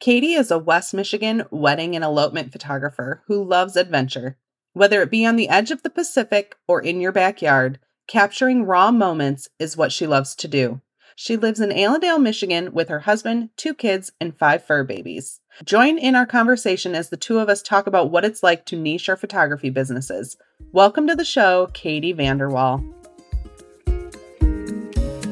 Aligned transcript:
Katie 0.00 0.32
is 0.32 0.50
a 0.50 0.58
West 0.58 0.94
Michigan 0.94 1.44
wedding 1.50 1.94
and 1.94 2.02
elopement 2.02 2.52
photographer 2.52 3.22
who 3.26 3.44
loves 3.44 3.76
adventure. 3.76 4.38
Whether 4.72 5.02
it 5.02 5.10
be 5.10 5.26
on 5.26 5.36
the 5.36 5.50
edge 5.50 5.70
of 5.70 5.82
the 5.82 5.90
Pacific 5.90 6.56
or 6.66 6.80
in 6.80 7.02
your 7.02 7.12
backyard, 7.12 7.78
capturing 8.08 8.64
raw 8.64 8.90
moments 8.90 9.50
is 9.58 9.76
what 9.76 9.92
she 9.92 10.06
loves 10.06 10.34
to 10.36 10.48
do. 10.48 10.80
She 11.16 11.36
lives 11.36 11.60
in 11.60 11.70
Allendale, 11.70 12.18
Michigan 12.18 12.72
with 12.72 12.88
her 12.88 13.00
husband, 13.00 13.50
two 13.58 13.74
kids, 13.74 14.10
and 14.18 14.34
five 14.34 14.64
fur 14.64 14.84
babies. 14.84 15.40
Join 15.66 15.98
in 15.98 16.16
our 16.16 16.24
conversation 16.24 16.94
as 16.94 17.10
the 17.10 17.18
two 17.18 17.38
of 17.38 17.50
us 17.50 17.60
talk 17.60 17.86
about 17.86 18.10
what 18.10 18.24
it's 18.24 18.42
like 18.42 18.64
to 18.66 18.76
niche 18.76 19.10
our 19.10 19.16
photography 19.16 19.68
businesses. 19.68 20.38
Welcome 20.72 21.08
to 21.08 21.14
the 21.14 21.26
show, 21.26 21.68
Katie 21.74 22.14
VanderWal. 22.14 22.99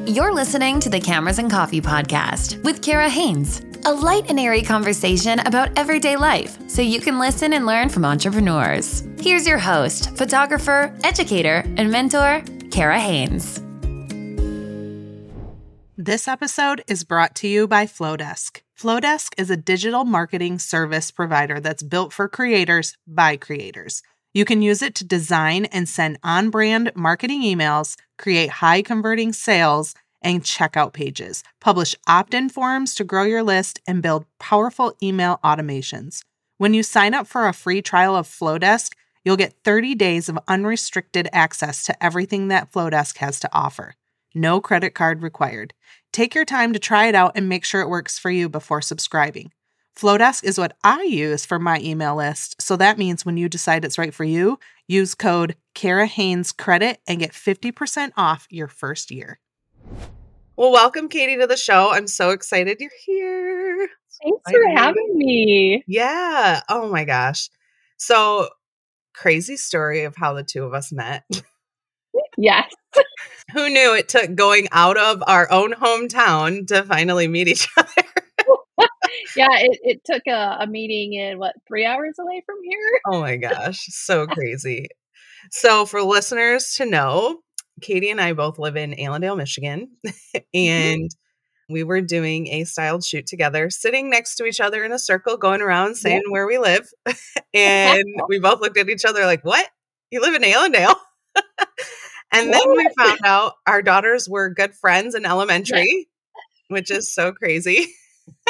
You're 0.09 0.33
listening 0.33 0.79
to 0.79 0.89
the 0.89 0.99
Cameras 0.99 1.37
and 1.37 1.51
Coffee 1.51 1.81
Podcast 1.81 2.63
with 2.63 2.81
Kara 2.81 3.07
Hanes, 3.07 3.61
a 3.85 3.93
light 3.93 4.27
and 4.27 4.39
airy 4.39 4.63
conversation 4.63 5.37
about 5.41 5.69
everyday 5.77 6.15
life 6.15 6.57
so 6.67 6.81
you 6.81 6.99
can 6.99 7.19
listen 7.19 7.53
and 7.53 7.67
learn 7.67 7.89
from 7.89 8.03
entrepreneurs. 8.03 9.07
Here's 9.19 9.45
your 9.45 9.59
host, 9.59 10.17
photographer, 10.17 10.91
educator, 11.03 11.63
and 11.77 11.91
mentor, 11.91 12.41
Kara 12.71 12.99
Hanes. 12.99 13.61
This 15.95 16.27
episode 16.27 16.83
is 16.87 17.03
brought 17.03 17.35
to 17.35 17.47
you 17.47 17.67
by 17.67 17.85
Flodesk. 17.85 18.61
Flodesk 18.75 19.33
is 19.37 19.51
a 19.51 19.57
digital 19.57 20.05
marketing 20.05 20.57
service 20.57 21.11
provider 21.11 21.59
that's 21.59 21.83
built 21.83 22.13
for 22.13 22.27
creators 22.27 22.97
by 23.05 23.37
creators. 23.37 24.01
You 24.33 24.45
can 24.45 24.61
use 24.61 24.83
it 24.83 24.93
to 24.95 25.03
design 25.03 25.65
and 25.65 25.89
send 25.89 26.19
on 26.23 26.51
brand 26.51 26.91
marketing 26.95 27.41
emails, 27.41 27.95
create 28.19 28.49
high 28.49 28.83
converting 28.83 29.33
sales 29.33 29.95
and 30.21 30.43
checkout 30.43 30.93
pages, 30.93 31.43
publish 31.59 31.95
opt 32.07 32.35
in 32.35 32.49
forms 32.49 32.93
to 32.95 33.03
grow 33.03 33.23
your 33.23 33.41
list, 33.41 33.79
and 33.87 34.03
build 34.03 34.25
powerful 34.37 34.93
email 35.01 35.39
automations. 35.43 36.21
When 36.59 36.75
you 36.75 36.83
sign 36.83 37.15
up 37.15 37.25
for 37.25 37.47
a 37.47 37.53
free 37.53 37.81
trial 37.81 38.15
of 38.15 38.27
Flodesk, 38.27 38.93
you'll 39.25 39.35
get 39.37 39.55
30 39.63 39.95
days 39.95 40.29
of 40.29 40.37
unrestricted 40.47 41.27
access 41.33 41.83
to 41.85 42.03
everything 42.03 42.49
that 42.49 42.71
Flodesk 42.71 43.17
has 43.17 43.39
to 43.39 43.49
offer. 43.51 43.95
No 44.35 44.61
credit 44.61 44.91
card 44.91 45.23
required. 45.23 45.73
Take 46.13 46.35
your 46.35 46.45
time 46.45 46.73
to 46.73 46.79
try 46.79 47.07
it 47.07 47.15
out 47.15 47.31
and 47.35 47.49
make 47.49 47.65
sure 47.65 47.81
it 47.81 47.89
works 47.89 48.19
for 48.19 48.29
you 48.29 48.47
before 48.47 48.81
subscribing. 48.81 49.51
Flodesk 49.99 50.45
is 50.45 50.57
what 50.57 50.77
I 50.81 51.03
use 51.03 51.45
for 51.45 51.59
my 51.59 51.77
email 51.81 52.15
list, 52.15 52.61
so 52.61 52.77
that 52.77 52.97
means 52.97 53.25
when 53.25 53.35
you 53.35 53.49
decide 53.49 53.83
it's 53.83 53.97
right 53.97 54.13
for 54.13 54.23
you, 54.23 54.57
use 54.87 55.13
code 55.13 55.57
Kara 55.73 56.05
Hanes 56.05 56.53
Credit 56.53 57.01
and 57.05 57.19
get 57.19 57.33
50% 57.33 58.11
off 58.15 58.47
your 58.49 58.69
first 58.69 59.11
year. 59.11 59.41
Well, 60.55 60.71
welcome, 60.71 61.09
Katie, 61.09 61.35
to 61.35 61.47
the 61.47 61.57
show. 61.57 61.91
I'm 61.91 62.07
so 62.07 62.29
excited 62.29 62.77
you're 62.79 62.89
here. 63.05 63.89
Thanks 64.23 64.49
for 64.49 64.69
having 64.73 65.17
me. 65.17 65.83
Yeah. 65.85 66.61
Oh 66.69 66.89
my 66.89 67.03
gosh. 67.03 67.49
So, 67.97 68.47
crazy 69.13 69.57
story 69.57 70.05
of 70.05 70.15
how 70.15 70.33
the 70.33 70.43
two 70.43 70.63
of 70.63 70.73
us 70.73 70.93
met. 70.93 71.23
Yes. 72.41 72.71
Who 73.53 73.69
knew 73.69 73.93
it 73.93 74.07
took 74.07 74.33
going 74.33 74.69
out 74.71 74.97
of 74.97 75.21
our 75.27 75.51
own 75.51 75.73
hometown 75.73 76.67
to 76.67 76.83
finally 76.83 77.27
meet 77.27 77.49
each 77.49 77.67
other? 77.77 78.08
Yeah, 79.35 79.47
it, 79.59 79.79
it 79.83 80.01
took 80.05 80.23
a, 80.27 80.57
a, 80.61 80.67
meeting 80.67 81.13
in 81.13 81.39
what, 81.39 81.55
three 81.67 81.85
hours 81.85 82.15
away 82.19 82.43
from 82.45 82.57
here? 82.63 83.01
Oh 83.07 83.21
my 83.21 83.37
gosh, 83.37 83.85
so 83.89 84.27
crazy. 84.27 84.87
So, 85.51 85.85
for 85.85 86.01
listeners 86.01 86.73
to 86.75 86.85
know, 86.85 87.39
Katie 87.81 88.09
and 88.09 88.21
I 88.21 88.33
both 88.33 88.59
live 88.59 88.75
in 88.75 88.99
Allendale, 88.99 89.35
Michigan, 89.35 89.89
mm-hmm. 90.07 90.39
and 90.53 91.09
we 91.69 91.83
were 91.83 92.01
doing 92.01 92.47
a 92.47 92.63
styled 92.63 93.03
shoot 93.03 93.27
together, 93.27 93.69
sitting 93.69 94.09
next 94.09 94.35
to 94.35 94.45
each 94.45 94.59
other 94.59 94.83
in 94.83 94.91
a 94.91 94.99
circle, 94.99 95.37
going 95.37 95.61
around 95.61 95.95
saying 95.95 96.23
where 96.29 96.47
we 96.47 96.57
live. 96.57 96.87
and 97.53 98.03
we 98.27 98.39
both 98.39 98.59
looked 98.59 98.77
at 98.77 98.89
each 98.89 99.05
other 99.05 99.25
like, 99.25 99.45
What? 99.45 99.67
You 100.11 100.21
live 100.21 100.33
in 100.33 100.43
Allendale? 100.43 100.95
And 102.31 102.53
then 102.53 102.61
we 102.75 102.87
found 102.97 103.19
out 103.25 103.53
our 103.65 103.81
daughters 103.81 104.29
were 104.29 104.49
good 104.49 104.75
friends 104.75 105.15
in 105.15 105.25
elementary, 105.25 106.07
which 106.67 106.91
is 106.91 107.13
so 107.13 107.31
crazy. 107.31 107.87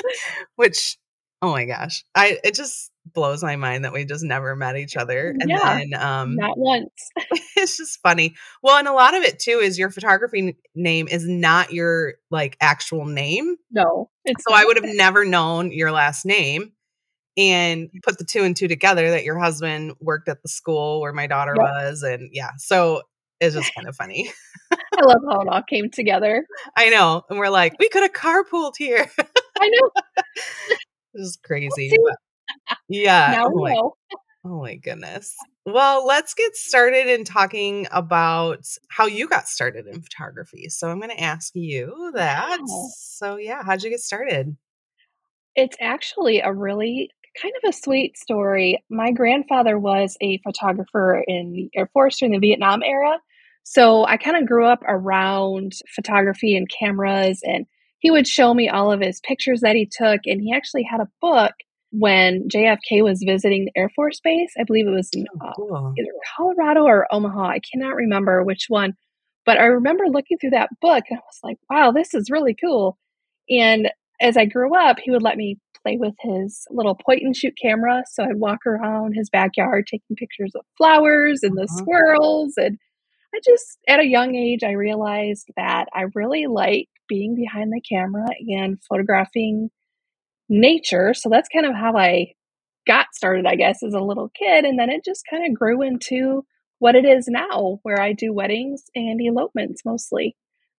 which, 0.55 0.97
oh 1.41 1.51
my 1.51 1.65
gosh, 1.65 2.03
I 2.15 2.37
it 2.43 2.55
just 2.55 2.91
blows 3.13 3.41
my 3.41 3.55
mind 3.55 3.85
that 3.85 3.93
we 3.93 4.05
just 4.05 4.23
never 4.23 4.55
met 4.55 4.77
each 4.77 4.95
other. 4.95 5.33
And 5.39 5.49
yeah, 5.49 5.79
then 5.79 5.93
um 5.93 6.35
not 6.35 6.57
once. 6.57 6.91
it's 7.55 7.77
just 7.77 7.99
funny. 8.01 8.35
Well, 8.61 8.77
and 8.77 8.87
a 8.87 8.93
lot 8.93 9.15
of 9.15 9.23
it 9.23 9.39
too 9.39 9.59
is 9.59 9.79
your 9.79 9.89
photography 9.89 10.57
name 10.75 11.07
is 11.07 11.27
not 11.27 11.71
your 11.71 12.15
like 12.29 12.57
actual 12.61 13.05
name. 13.05 13.55
No. 13.71 14.09
so 14.27 14.53
I 14.53 14.65
would 14.65 14.77
have 14.77 14.95
never 14.95 15.25
known 15.25 15.71
your 15.71 15.91
last 15.91 16.25
name 16.25 16.73
and 17.37 17.89
put 18.03 18.17
the 18.17 18.25
two 18.25 18.43
and 18.43 18.55
two 18.55 18.67
together 18.67 19.11
that 19.11 19.23
your 19.23 19.39
husband 19.39 19.93
worked 20.01 20.27
at 20.29 20.41
the 20.41 20.49
school 20.49 20.99
where 20.99 21.13
my 21.13 21.25
daughter 21.25 21.53
yep. 21.55 21.63
was 21.63 22.03
and 22.03 22.29
yeah 22.33 22.49
so 22.57 23.01
it's 23.39 23.55
just 23.55 23.73
kind 23.73 23.87
of 23.87 23.95
funny. 23.95 24.31
I 24.71 25.01
love 25.01 25.21
how 25.29 25.41
it 25.41 25.47
all 25.47 25.63
came 25.63 25.89
together. 25.89 26.45
I 26.75 26.89
know. 26.89 27.23
And 27.29 27.39
we're 27.39 27.49
like, 27.49 27.75
we 27.79 27.89
could 27.89 28.03
have 28.03 28.13
carpooled 28.13 28.73
here. 28.77 29.09
I 29.59 29.69
know. 29.69 29.89
this 31.13 31.27
is 31.27 31.39
crazy. 31.43 31.91
yeah. 32.87 33.43
Oh, 33.45 33.51
my, 33.55 33.75
oh 34.45 34.61
my 34.61 34.75
goodness. 34.75 35.35
Well, 35.65 36.05
let's 36.05 36.33
get 36.33 36.55
started 36.55 37.07
in 37.07 37.25
talking 37.25 37.87
about 37.91 38.65
how 38.89 39.05
you 39.05 39.27
got 39.27 39.47
started 39.47 39.87
in 39.87 40.01
photography. 40.01 40.69
So 40.69 40.89
I'm 40.89 40.99
going 40.99 41.15
to 41.15 41.21
ask 41.21 41.53
you 41.55 42.11
that. 42.15 42.59
Wow. 42.61 42.89
So, 42.95 43.35
yeah, 43.37 43.63
how'd 43.63 43.83
you 43.83 43.89
get 43.89 43.99
started? 43.99 44.55
It's 45.55 45.77
actually 45.79 46.39
a 46.39 46.53
really 46.53 47.11
kind 47.41 47.53
of 47.63 47.69
a 47.69 47.73
sweet 47.73 48.17
story. 48.17 48.83
My 48.89 49.11
grandfather 49.11 49.77
was 49.77 50.17
a 50.21 50.39
photographer 50.39 51.23
in 51.27 51.51
the 51.51 51.69
Air 51.75 51.89
Force 51.93 52.17
during 52.17 52.33
the 52.33 52.39
Vietnam 52.39 52.81
era. 52.83 53.17
So 53.63 54.05
I 54.05 54.17
kind 54.17 54.37
of 54.37 54.47
grew 54.47 54.65
up 54.65 54.81
around 54.87 55.73
photography 55.93 56.55
and 56.55 56.67
cameras, 56.69 57.41
and 57.43 57.65
he 57.99 58.11
would 58.11 58.27
show 58.27 58.53
me 58.53 58.69
all 58.69 58.91
of 58.91 59.01
his 59.01 59.21
pictures 59.21 59.61
that 59.61 59.75
he 59.75 59.85
took. 59.85 60.21
And 60.25 60.41
he 60.41 60.53
actually 60.53 60.83
had 60.83 61.01
a 61.01 61.09
book 61.21 61.53
when 61.91 62.47
JFK 62.47 63.03
was 63.03 63.23
visiting 63.25 63.65
the 63.65 63.79
Air 63.79 63.89
Force 63.95 64.19
Base. 64.23 64.53
I 64.59 64.63
believe 64.63 64.87
it 64.87 64.91
was 64.91 65.09
in 65.13 65.25
oh, 65.41 65.47
uh, 65.47 65.53
cool. 65.55 65.93
either 65.97 66.11
Colorado 66.35 66.83
or 66.83 67.07
Omaha. 67.11 67.47
I 67.47 67.59
cannot 67.59 67.95
remember 67.95 68.43
which 68.43 68.65
one. 68.69 68.93
But 69.45 69.57
I 69.57 69.65
remember 69.65 70.05
looking 70.07 70.37
through 70.37 70.51
that 70.51 70.69
book 70.81 71.03
and 71.09 71.17
I 71.17 71.21
was 71.25 71.39
like, 71.43 71.57
wow, 71.69 71.91
this 71.91 72.13
is 72.13 72.29
really 72.29 72.55
cool. 72.55 72.97
And 73.49 73.89
as 74.21 74.37
I 74.37 74.45
grew 74.45 74.75
up, 74.77 74.97
he 74.99 75.11
would 75.11 75.23
let 75.23 75.37
me 75.37 75.57
play 75.81 75.97
with 75.97 76.13
his 76.19 76.65
little 76.69 76.95
point 76.95 77.21
and 77.23 77.35
shoot 77.35 77.53
camera. 77.59 78.03
So 78.11 78.23
I'd 78.23 78.35
walk 78.35 78.65
around 78.65 79.13
his 79.13 79.29
backyard 79.29 79.87
taking 79.87 80.15
pictures 80.15 80.51
of 80.55 80.65
flowers 80.77 81.41
and 81.41 81.57
the 81.57 81.63
uh-huh. 81.63 81.77
squirrels 81.77 82.53
and 82.57 82.77
I 83.33 83.39
just, 83.45 83.77
at 83.87 83.99
a 83.99 84.07
young 84.07 84.35
age, 84.35 84.63
I 84.63 84.71
realized 84.71 85.49
that 85.55 85.87
I 85.93 86.05
really 86.15 86.47
like 86.47 86.89
being 87.07 87.35
behind 87.35 87.71
the 87.71 87.81
camera 87.81 88.27
and 88.47 88.79
photographing 88.89 89.69
nature. 90.47 91.13
So 91.13 91.29
that's 91.29 91.49
kind 91.49 91.65
of 91.65 91.75
how 91.75 91.95
I 91.95 92.33
got 92.87 93.13
started, 93.13 93.45
I 93.45 93.55
guess, 93.55 93.83
as 93.83 93.93
a 93.93 93.99
little 93.99 94.29
kid. 94.29 94.65
And 94.65 94.79
then 94.79 94.89
it 94.89 95.05
just 95.05 95.23
kind 95.29 95.45
of 95.45 95.57
grew 95.57 95.81
into 95.81 96.43
what 96.79 96.95
it 96.95 97.05
is 97.05 97.27
now, 97.27 97.79
where 97.83 98.01
I 98.01 98.13
do 98.13 98.33
weddings 98.33 98.85
and 98.95 99.21
elopements 99.21 99.83
mostly. 99.85 100.35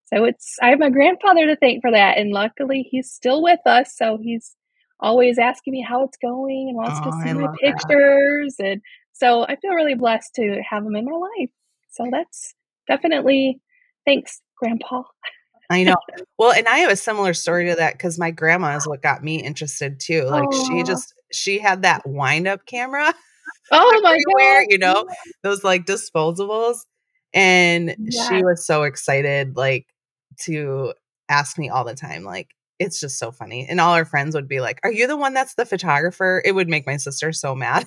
So 0.06 0.25
it's, 0.25 0.56
I 0.61 0.71
have 0.71 0.81
my 0.81 0.91
grandfather 0.91 1.47
to 1.47 1.56
thank 1.56 1.82
for 1.82 1.93
that. 1.93 2.19
And 2.19 2.32
luckily, 2.32 2.88
he's 2.91 3.12
still 3.12 3.43
with 3.43 3.61
us. 3.65 3.97
So 3.97 4.19
he's 4.21 4.56
always 4.99 5.38
asking 5.38 5.72
me 5.72 5.87
how 5.88 6.03
it's 6.03 6.19
going 6.19 6.67
and 6.69 6.77
wants 6.77 6.99
oh, 7.03 7.11
to 7.11 7.28
see 7.28 7.32
my 7.34 7.49
pictures. 7.61 8.56
That. 8.59 8.67
And 8.67 8.82
so 9.12 9.44
I 9.44 9.56
feel 9.56 9.72
really 9.72 9.94
blessed 9.94 10.34
to 10.37 10.62
have 10.69 10.84
him 10.84 10.97
in 10.97 11.05
my 11.05 11.12
life. 11.12 11.50
So 11.90 12.06
that's 12.10 12.54
definitely 12.88 13.60
thanks, 14.04 14.40
Grandpa. 14.56 15.02
I 15.70 15.84
know. 15.84 15.96
Well, 16.36 16.52
and 16.52 16.66
I 16.66 16.78
have 16.78 16.90
a 16.90 16.96
similar 16.96 17.32
story 17.32 17.68
to 17.68 17.76
that 17.76 17.92
because 17.92 18.18
my 18.18 18.32
grandma 18.32 18.76
is 18.76 18.88
what 18.88 19.02
got 19.02 19.22
me 19.22 19.42
interested 19.42 20.00
too. 20.00 20.24
Like 20.24 20.48
oh. 20.50 20.68
she 20.68 20.82
just 20.82 21.14
she 21.32 21.58
had 21.58 21.82
that 21.82 22.06
wind 22.06 22.48
up 22.48 22.66
camera. 22.66 23.14
Oh 23.72 24.00
my 24.02 24.19
god! 24.37 24.66
You 24.69 24.78
know 24.78 25.06
those 25.44 25.62
like 25.62 25.87
disposables, 25.87 26.78
and 27.32 27.94
yeah. 27.98 28.28
she 28.28 28.43
was 28.43 28.66
so 28.66 28.82
excited, 28.82 29.56
like 29.56 29.86
to 30.43 30.93
ask 31.28 31.56
me 31.56 31.69
all 31.69 31.84
the 31.84 31.94
time, 31.94 32.25
like 32.25 32.48
it's 32.81 32.98
just 32.98 33.19
so 33.19 33.31
funny. 33.31 33.66
And 33.69 33.81
all 33.81 33.94
our 33.94 34.04
friends 34.04 34.34
would 34.34 34.48
be 34.48 34.60
like, 34.60 34.81
"Are 34.82 34.90
you 34.90 35.06
the 35.06 35.16
one 35.16 35.34
that's 35.34 35.54
the 35.54 35.66
photographer?" 35.66 36.43
It 36.44 36.52
would 36.52 36.69
make 36.69 36.86
my 36.86 36.96
sister 36.96 37.32
so 37.32 37.54
mad. 37.54 37.86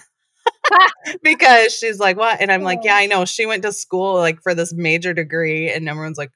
because 1.24 1.74
she's 1.74 2.00
like, 2.00 2.18
what? 2.18 2.39
And 2.42 2.51
I'm 2.51 2.63
like, 2.63 2.80
yeah, 2.83 2.95
oh. 2.95 2.98
I 2.98 3.06
know. 3.06 3.25
She 3.25 3.45
went 3.45 3.63
to 3.63 3.71
school 3.71 4.15
like 4.15 4.42
for 4.42 4.54
this 4.54 4.74
major 4.74 5.13
degree, 5.13 5.71
and 5.71 5.88
everyone's 5.88 6.18
like 6.18 6.31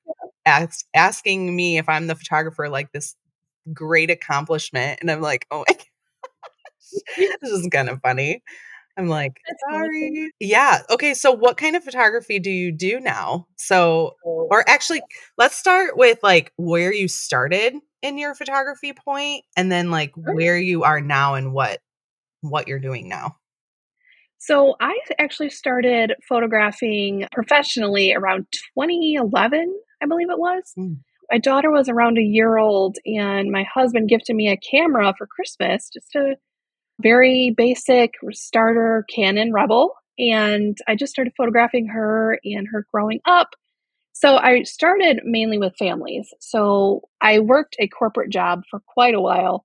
ask, 0.45 0.85
asking 0.93 1.55
me 1.55 1.77
if 1.77 1.87
I'm 1.89 2.07
the 2.07 2.15
photographer, 2.15 2.69
like 2.69 2.91
this 2.91 3.15
great 3.73 4.09
accomplishment. 4.09 4.99
And 5.01 5.11
I'm 5.11 5.21
like, 5.21 5.45
oh 5.51 5.63
my 5.67 5.75
gosh, 5.75 7.27
this 7.41 7.51
is 7.51 7.67
kind 7.71 7.89
of 7.89 8.01
funny. 8.01 8.41
I'm 8.97 9.07
like, 9.07 9.39
sorry. 9.69 10.31
Yeah. 10.39 10.79
Okay. 10.89 11.13
So, 11.13 11.31
what 11.31 11.57
kind 11.57 11.75
of 11.75 11.83
photography 11.83 12.39
do 12.39 12.49
you 12.49 12.71
do 12.71 12.99
now? 12.99 13.45
So, 13.55 14.15
oh. 14.25 14.47
or 14.49 14.67
actually, 14.67 15.01
let's 15.37 15.55
start 15.55 15.95
with 15.95 16.17
like 16.23 16.51
where 16.57 16.91
you 16.91 17.07
started 17.07 17.75
in 18.01 18.17
your 18.17 18.33
photography 18.33 18.93
point 18.93 19.43
and 19.55 19.71
then 19.71 19.91
like 19.91 20.13
where 20.15 20.57
you 20.57 20.83
are 20.83 20.99
now 20.99 21.35
and 21.35 21.53
what 21.53 21.79
what 22.41 22.67
you're 22.67 22.79
doing 22.79 23.07
now? 23.07 23.35
So 24.37 24.75
I 24.79 24.97
actually 25.19 25.49
started 25.49 26.13
photographing 26.27 27.27
professionally 27.31 28.13
around 28.13 28.47
2011, 28.75 29.75
I 30.01 30.05
believe 30.05 30.29
it 30.29 30.39
was. 30.39 30.73
Mm. 30.77 30.97
My 31.31 31.39
daughter 31.39 31.71
was 31.71 31.89
around 31.89 32.17
a 32.17 32.21
year 32.21 32.57
old, 32.57 32.97
and 33.05 33.51
my 33.51 33.63
husband 33.63 34.09
gifted 34.09 34.35
me 34.35 34.49
a 34.49 34.57
camera 34.57 35.13
for 35.17 35.27
Christmas, 35.27 35.89
just 35.89 36.15
a 36.15 36.37
very 37.01 37.53
basic 37.55 38.13
starter 38.31 39.05
Canon 39.13 39.51
Rebel. 39.51 39.93
And 40.17 40.77
I 40.87 40.95
just 40.95 41.11
started 41.11 41.33
photographing 41.35 41.87
her 41.87 42.39
and 42.43 42.67
her 42.71 42.85
growing 42.91 43.19
up. 43.25 43.49
So 44.13 44.37
I 44.37 44.63
started 44.63 45.21
mainly 45.25 45.59
with 45.59 45.75
families. 45.77 46.33
So 46.39 47.01
I 47.21 47.39
worked 47.39 47.75
a 47.77 47.87
corporate 47.87 48.31
job 48.31 48.63
for 48.69 48.79
quite 48.87 49.13
a 49.13 49.21
while. 49.21 49.63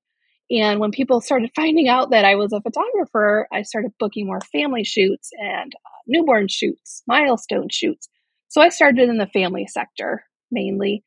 And 0.53 0.81
when 0.81 0.91
people 0.91 1.21
started 1.23 1.51
finding 1.57 1.89
out 1.89 2.11
that 2.11 2.27
I 2.27 2.35
was 2.35 2.53
a 2.53 2.61
photographer, 2.61 3.49
I 3.51 3.63
started 3.63 3.93
booking 3.99 4.27
more 4.27 4.41
family 4.53 4.85
shoots 4.85 5.31
and 5.39 5.73
uh, 5.75 5.99
newborn 6.07 6.49
shoots, 6.49 7.03
milestone 7.07 7.69
shoots. 7.71 8.09
So 8.49 8.61
I 8.61 8.69
started 8.69 9.09
in 9.09 9.17
the 9.17 9.27
family 9.27 9.67
sector 9.67 10.25
mainly. 10.51 11.05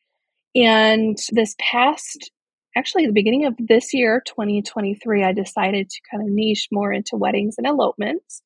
And 0.56 1.16
this 1.32 1.56
past, 1.60 2.32
actually, 2.76 3.06
the 3.06 3.14
beginning 3.14 3.46
of 3.46 3.54
this 3.60 3.94
year, 3.94 4.24
2023, 4.26 5.24
I 5.24 5.32
decided 5.32 5.90
to 5.90 6.02
kind 6.10 6.24
of 6.24 6.34
niche 6.34 6.70
more 6.72 6.92
into 6.92 7.16
weddings 7.16 7.56
and 7.60 7.68
elopements. 7.68 8.42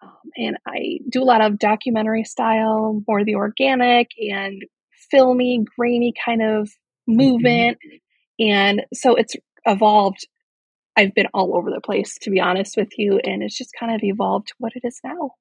Um, 0.00 0.10
and 0.36 0.56
I 0.64 1.00
do 1.10 1.22
a 1.22 1.24
lot 1.24 1.40
of 1.40 1.58
documentary 1.58 2.24
style, 2.24 3.02
more 3.08 3.24
the 3.24 3.34
organic 3.34 4.10
and 4.30 4.62
filmy, 5.10 5.64
grainy 5.76 6.14
kind 6.24 6.42
of 6.42 6.70
movement. 7.08 7.78
And 8.38 8.82
so 8.94 9.16
it's 9.16 9.34
evolved. 9.66 10.26
I've 10.96 11.14
been 11.14 11.28
all 11.32 11.56
over 11.56 11.70
the 11.70 11.80
place, 11.80 12.18
to 12.22 12.30
be 12.30 12.40
honest 12.40 12.76
with 12.76 12.98
you. 12.98 13.20
And 13.22 13.42
it's 13.42 13.56
just 13.56 13.70
kind 13.78 13.94
of 13.94 14.02
evolved 14.02 14.48
to 14.48 14.54
what 14.58 14.72
it 14.74 14.82
is 14.84 15.00
now. 15.04 15.32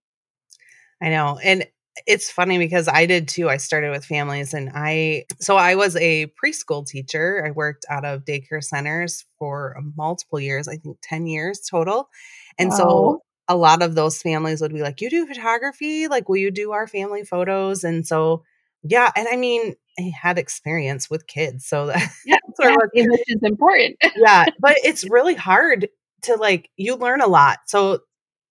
I 1.02 1.10
know. 1.10 1.40
And 1.44 1.66
it's 2.06 2.32
funny 2.32 2.58
because 2.58 2.88
I 2.88 3.06
did 3.06 3.28
too. 3.28 3.50
I 3.50 3.58
started 3.58 3.92
with 3.92 4.06
families 4.06 4.54
and 4.54 4.72
I, 4.74 5.26
so 5.40 5.58
I 5.58 5.76
was 5.76 5.96
a 5.98 6.32
preschool 6.42 6.86
teacher. 6.86 7.44
I 7.46 7.52
worked 7.52 7.86
out 7.90 8.06
of 8.06 8.24
daycare 8.26 8.64
centers 8.64 9.26
for 9.38 9.76
um, 9.78 9.94
multiple 9.98 10.40
years, 10.40 10.68
I 10.68 10.78
think 10.78 10.98
10 11.02 11.28
years 11.28 11.62
total. 11.70 12.10
And 12.58 12.74
so 12.74 13.22
a 13.48 13.56
lot 13.56 13.82
of 13.82 13.96
those 13.96 14.22
families 14.22 14.62
would 14.62 14.74
be 14.74 14.82
like, 14.82 15.02
You 15.02 15.10
do 15.10 15.26
photography? 15.26 16.08
Like, 16.08 16.30
will 16.30 16.38
you 16.38 16.52
do 16.52 16.72
our 16.72 16.88
family 16.88 17.24
photos? 17.24 17.84
And 17.84 18.06
so, 18.06 18.44
yeah. 18.84 19.12
And 19.16 19.28
I 19.32 19.36
mean, 19.36 19.76
I 20.00 20.12
had 20.20 20.38
experience 20.38 21.10
with 21.10 21.28
kids. 21.28 21.66
So 21.66 21.88
that, 21.88 22.12
Yeah, 22.26 22.38
sort 22.56 22.74
of 22.74 22.90
which 22.94 23.22
is 23.28 23.42
important. 23.44 23.98
yeah, 24.16 24.46
but 24.60 24.76
it's 24.84 25.04
really 25.10 25.36
hard 25.36 25.90
to 26.24 26.36
like 26.36 26.70
you 26.78 26.96
learn 26.96 27.22
a 27.22 27.28
lot. 27.28 27.60
So 27.68 28.00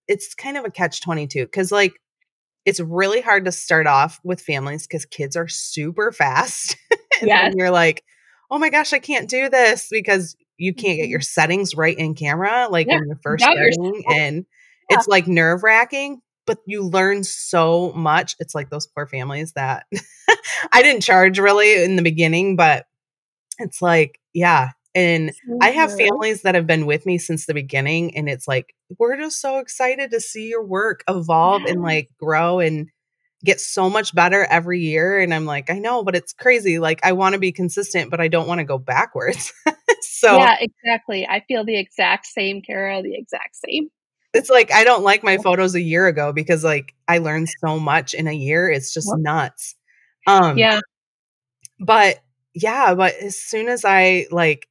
it's 0.07 0.33
kind 0.33 0.57
of 0.57 0.65
a 0.65 0.71
catch 0.71 1.01
22 1.01 1.47
cuz 1.47 1.71
like 1.71 1.93
it's 2.65 2.79
really 2.79 3.21
hard 3.21 3.45
to 3.45 3.51
start 3.51 3.87
off 3.87 4.19
with 4.23 4.41
families 4.41 4.85
cuz 4.87 5.05
kids 5.05 5.35
are 5.35 5.47
super 5.47 6.11
fast. 6.11 6.75
and 7.21 7.27
Yes. 7.29 7.53
you're 7.55 7.71
like, 7.71 8.03
"Oh 8.51 8.57
my 8.59 8.69
gosh, 8.69 8.93
I 8.93 8.99
can't 8.99 9.29
do 9.29 9.49
this 9.49 9.87
because 9.91 10.35
you 10.57 10.73
can't 10.73 10.97
get 10.97 11.07
your 11.09 11.21
settings 11.21 11.75
right 11.75 11.97
in 11.97 12.15
camera 12.15 12.67
like 12.69 12.87
Yeah, 12.87 12.95
when 12.95 13.07
you're 13.07 13.19
first 13.23 13.43
starting 13.43 14.03
and 14.09 14.45
it's 14.89 15.07
like 15.07 15.27
nerve-wracking, 15.27 16.21
but 16.45 16.59
you 16.65 16.83
learn 16.83 17.23
so 17.23 17.91
much. 17.93 18.35
It's 18.39 18.55
like 18.55 18.69
those 18.69 18.87
poor 18.87 19.05
families 19.05 19.53
that 19.53 19.85
I 20.71 20.81
didn't 20.81 21.01
charge 21.01 21.39
really 21.39 21.83
in 21.83 21.95
the 21.95 22.01
beginning, 22.01 22.55
but 22.55 22.85
it's 23.59 23.81
like, 23.81 24.19
yeah. 24.33 24.71
And 24.95 25.33
I 25.61 25.69
have 25.69 25.95
families 25.95 26.41
that 26.41 26.55
have 26.55 26.65
been 26.65 26.87
with 26.87 27.05
me 27.05 27.19
since 27.19 27.45
the 27.45 27.53
beginning, 27.53 28.17
and 28.17 28.27
it's 28.27 28.47
like, 28.47 28.73
we're 28.97 29.17
just 29.17 29.39
so 29.39 29.59
excited 29.59 30.09
to 30.11 30.19
see 30.19 30.49
your 30.49 30.63
work 30.63 31.03
evolve 31.07 31.63
and 31.65 31.83
like 31.83 32.09
grow 32.17 32.59
and 32.59 32.89
get 33.45 33.61
so 33.61 33.89
much 33.89 34.13
better 34.13 34.45
every 34.45 34.79
year. 34.79 35.19
And 35.19 35.33
I'm 35.33 35.45
like, 35.45 35.69
I 35.69 35.79
know, 35.79 36.03
but 36.03 36.15
it's 36.15 36.33
crazy. 36.33 36.79
Like, 36.79 36.99
I 37.03 37.13
want 37.13 37.33
to 37.33 37.39
be 37.39 37.51
consistent, 37.51 38.09
but 38.09 38.19
I 38.19 38.27
don't 38.27 38.47
want 38.47 38.59
to 38.59 38.65
go 38.65 38.77
backwards. 38.77 39.53
so 40.01 40.37
Yeah, 40.37 40.55
exactly. 40.59 41.27
I 41.27 41.43
feel 41.47 41.63
the 41.63 41.77
exact 41.77 42.25
same, 42.25 42.61
Kara, 42.61 43.01
the 43.01 43.15
exact 43.15 43.57
same. 43.57 43.89
It's 44.33 44.49
like, 44.49 44.71
I 44.71 44.83
don't 44.83 45.03
like 45.03 45.23
my 45.23 45.37
photos 45.37 45.75
a 45.75 45.81
year 45.81 46.07
ago 46.07 46.33
because 46.33 46.63
like 46.63 46.93
I 47.07 47.17
learned 47.19 47.49
so 47.65 47.79
much 47.79 48.13
in 48.13 48.27
a 48.27 48.33
year. 48.33 48.69
It's 48.69 48.93
just 48.93 49.09
nuts. 49.17 49.75
Um, 50.27 50.57
Yeah. 50.57 50.79
but 51.79 52.19
yeah, 52.53 52.93
but 52.95 53.15
as 53.15 53.37
soon 53.37 53.69
as 53.69 53.85
I 53.85 54.27
like, 54.31 54.67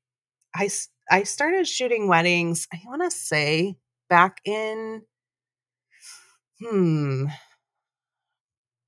I 0.55 0.69
I 1.11 1.23
started 1.25 1.67
shooting 1.67 2.09
weddings. 2.09 2.69
I 2.73 2.81
want 2.87 3.03
to 3.03 3.11
say 3.17 3.77
back 4.09 4.41
in, 4.45 5.03
hmm, 6.61 7.27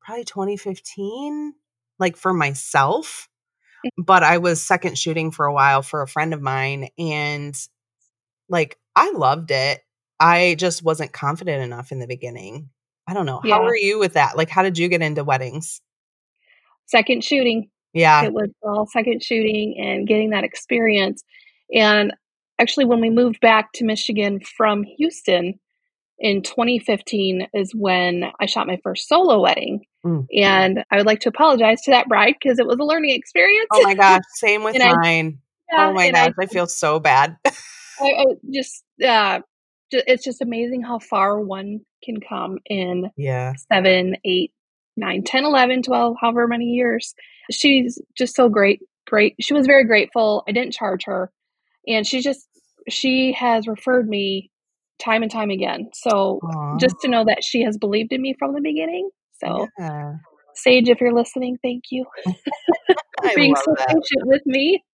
probably 0.03 0.25
2015, 0.25 1.55
like 1.99 2.17
for 2.17 2.33
myself. 2.33 3.29
But 3.97 4.23
I 4.23 4.39
was 4.39 4.63
second 4.63 4.99
shooting 4.99 5.31
for 5.31 5.47
a 5.47 5.53
while 5.55 5.83
for 5.83 6.03
a 6.03 6.09
friend 6.09 6.35
of 6.35 6.43
mine, 6.43 6.89
and 6.99 7.55
like 8.49 8.79
I 8.97 9.13
loved 9.13 9.51
it. 9.51 9.81
I 10.21 10.55
just 10.59 10.83
wasn't 10.85 11.13
confident 11.13 11.63
enough 11.65 11.91
in 11.93 11.99
the 11.99 12.07
beginning. 12.07 12.69
I 13.09 13.15
don't 13.15 13.27
know. 13.27 13.41
How 13.43 13.49
Yeah. 13.49 13.59
were 13.61 13.77
you 13.77 13.99
with 13.99 14.13
that? 14.13 14.37
Like, 14.37 14.51
how 14.51 14.63
did 14.63 14.79
you 14.79 14.89
get 14.89 15.03
into 15.03 15.25
weddings? 15.25 15.81
Second 16.87 17.25
shooting. 17.25 17.71
Yeah. 17.93 18.23
It 18.25 18.33
was 18.33 18.51
all 18.63 18.87
second 18.87 19.23
shooting 19.23 19.77
and 19.79 20.07
getting 20.07 20.31
that 20.31 20.45
experience. 20.45 21.23
And 21.75 22.13
actually, 22.59 22.85
when 22.85 23.01
we 23.01 23.11
moved 23.11 23.41
back 23.41 23.73
to 23.75 23.85
Michigan 23.85 24.41
from 24.41 24.85
Houston 24.99 25.59
in 26.19 26.43
2015, 26.43 27.49
is 27.55 27.75
when 27.75 28.25
I 28.39 28.47
shot 28.47 28.67
my 28.67 28.79
first 28.83 29.09
solo 29.09 29.41
wedding. 29.41 29.87
Mm. 30.05 30.27
And 30.37 30.85
I 30.91 30.97
would 30.99 31.07
like 31.07 31.21
to 31.21 31.29
apologize 31.31 31.81
to 31.83 31.91
that 31.93 32.09
bride 32.09 32.35
because 32.41 32.59
it 32.59 32.67
was 32.67 32.77
a 32.79 32.85
learning 32.85 33.15
experience. 33.15 33.69
Oh 33.73 33.83
my 33.83 33.95
gosh. 33.95 34.23
Same 34.35 34.63
with 34.63 34.75
And 34.75 34.83
I- 34.85 34.95
mine. 34.97 35.39
Yeah, 35.73 35.89
oh 35.89 35.93
my 35.95 36.07
and 36.07 36.17
I- 36.17 36.27
gosh. 36.29 36.35
I 36.41 36.47
feel 36.47 36.67
so 36.67 37.01
bad. 37.01 37.37
I, 37.47 37.51
I 38.05 38.25
just, 38.53 38.83
uh, 39.05 39.41
it's 39.93 40.25
just 40.25 40.43
amazing 40.43 40.83
how 40.83 40.99
far 40.99 41.41
one 41.41 41.81
can 42.05 42.21
come 42.21 42.59
in 42.67 43.11
yeah. 43.17 43.55
seven, 43.73 44.17
eight, 44.25 44.53
nine, 44.97 45.23
10, 45.25 45.45
11, 45.45 45.83
12, 45.83 46.17
however 46.21 46.47
many 46.47 46.67
years. 46.67 47.15
She's 47.51 48.01
just 48.17 48.35
so 48.35 48.49
great. 48.49 48.81
Great. 49.07 49.35
She 49.41 49.55
was 49.55 49.67
very 49.67 49.85
grateful. 49.85 50.45
I 50.49 50.53
didn't 50.53 50.73
charge 50.73 51.05
her. 51.05 51.31
And 51.87 52.07
she 52.07 52.21
just, 52.21 52.47
she 52.89 53.33
has 53.33 53.67
referred 53.67 54.09
me 54.09 54.51
time 55.01 55.23
and 55.23 55.31
time 55.31 55.51
again. 55.51 55.91
So 55.95 56.41
Aw. 56.43 56.76
just 56.79 56.97
to 57.03 57.09
know 57.09 57.25
that 57.25 57.43
she 57.43 57.62
has 57.62 57.76
believed 57.76 58.12
in 58.12 58.23
me 58.23 58.35
from 58.38 58.55
the 58.55 58.61
beginning. 58.61 59.11
So, 59.43 59.67
yeah. 59.79 60.14
Sage, 60.55 60.88
if 60.88 61.00
you're 61.00 61.14
listening, 61.14 61.57
thank 61.62 61.85
you 61.91 62.05
for 62.25 63.31
being 63.35 63.57
so 63.57 63.75
that. 63.79 63.88
patient 63.88 64.25
with 64.25 64.43
me. 64.47 64.85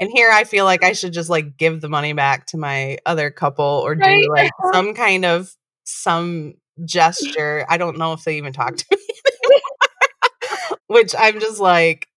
And 0.00 0.10
here 0.12 0.30
I 0.32 0.44
feel 0.44 0.64
like 0.64 0.82
I 0.82 0.92
should 0.92 1.12
just 1.12 1.30
like 1.30 1.56
give 1.56 1.80
the 1.80 1.88
money 1.88 2.12
back 2.12 2.46
to 2.48 2.56
my 2.56 2.98
other 3.06 3.30
couple 3.30 3.64
or 3.64 3.94
Right? 3.94 4.20
do 4.22 4.30
like 4.30 4.50
some 4.72 4.94
kind 4.94 5.24
of 5.24 5.54
some 5.84 6.54
gesture. 6.84 7.64
I 7.68 7.76
don't 7.78 7.98
know 7.98 8.12
if 8.12 8.24
they 8.24 8.36
even 8.38 8.52
talk 8.52 8.76
to 8.76 8.84
me. 8.90 8.98
Which 10.88 11.14
I'm 11.18 11.40
just 11.40 11.60
like, 11.60 12.08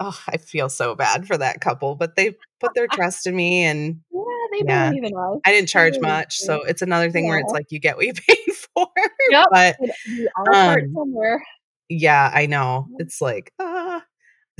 oh, 0.00 0.18
I 0.26 0.38
feel 0.38 0.68
so 0.68 0.94
bad 0.94 1.26
for 1.26 1.36
that 1.36 1.60
couple, 1.60 1.94
but 1.94 2.16
they 2.16 2.34
put 2.60 2.74
their 2.74 2.88
trust 2.92 3.26
in 3.26 3.36
me 3.36 3.64
and 3.64 4.00
Yeah, 4.10 4.20
they 4.52 4.62
Yeah. 4.66 4.88
believe 4.90 5.04
in 5.04 5.12
us. 5.16 5.40
I 5.44 5.52
didn't 5.52 5.68
charge 5.68 6.00
much. 6.00 6.38
So 6.38 6.62
it's 6.62 6.82
another 6.82 7.10
thing 7.10 7.26
where 7.26 7.38
it's 7.38 7.52
like 7.52 7.66
you 7.70 7.78
get 7.78 7.96
what 7.96 8.06
you 8.06 8.14
paid 8.14 8.38
for. 8.74 8.88
Yep. 9.30 9.46
But 9.50 9.76
And 9.80 9.92
we 10.18 10.28
all 10.36 10.44
start 10.54 10.84
Um, 10.84 10.94
somewhere. 10.94 11.44
yeah, 11.88 12.30
I 12.32 12.46
know. 12.46 12.88
It's 12.98 13.20
like, 13.20 13.52
ah. 13.60 14.02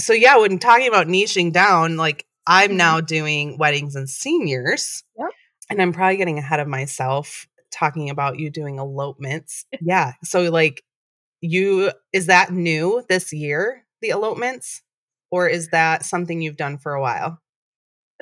So 0.00 0.12
yeah, 0.12 0.36
when 0.38 0.58
talking 0.58 0.88
about 0.88 1.06
niching 1.06 1.52
down, 1.52 1.96
like 1.96 2.26
I'm 2.46 2.72
Mhm. 2.72 2.76
now 2.76 3.00
doing 3.00 3.58
weddings 3.58 3.96
and 3.96 4.08
seniors. 4.08 5.02
Yep. 5.18 5.30
And 5.70 5.80
I'm 5.82 5.92
probably 5.92 6.16
getting 6.16 6.38
ahead 6.38 6.60
of 6.60 6.68
myself 6.68 7.46
talking 7.70 8.10
about 8.10 8.38
you 8.38 8.50
doing 8.50 8.78
elopements. 8.78 9.64
yeah. 9.80 10.12
So 10.22 10.42
like 10.50 10.82
you 11.40 11.90
is 12.12 12.26
that 12.26 12.52
new 12.52 13.04
this 13.08 13.32
year, 13.32 13.84
the 14.00 14.10
elopements? 14.10 14.82
Or 15.30 15.48
is 15.48 15.68
that 15.68 16.04
something 16.04 16.40
you've 16.40 16.56
done 16.56 16.78
for 16.78 16.94
a 16.94 17.00
while? 17.00 17.40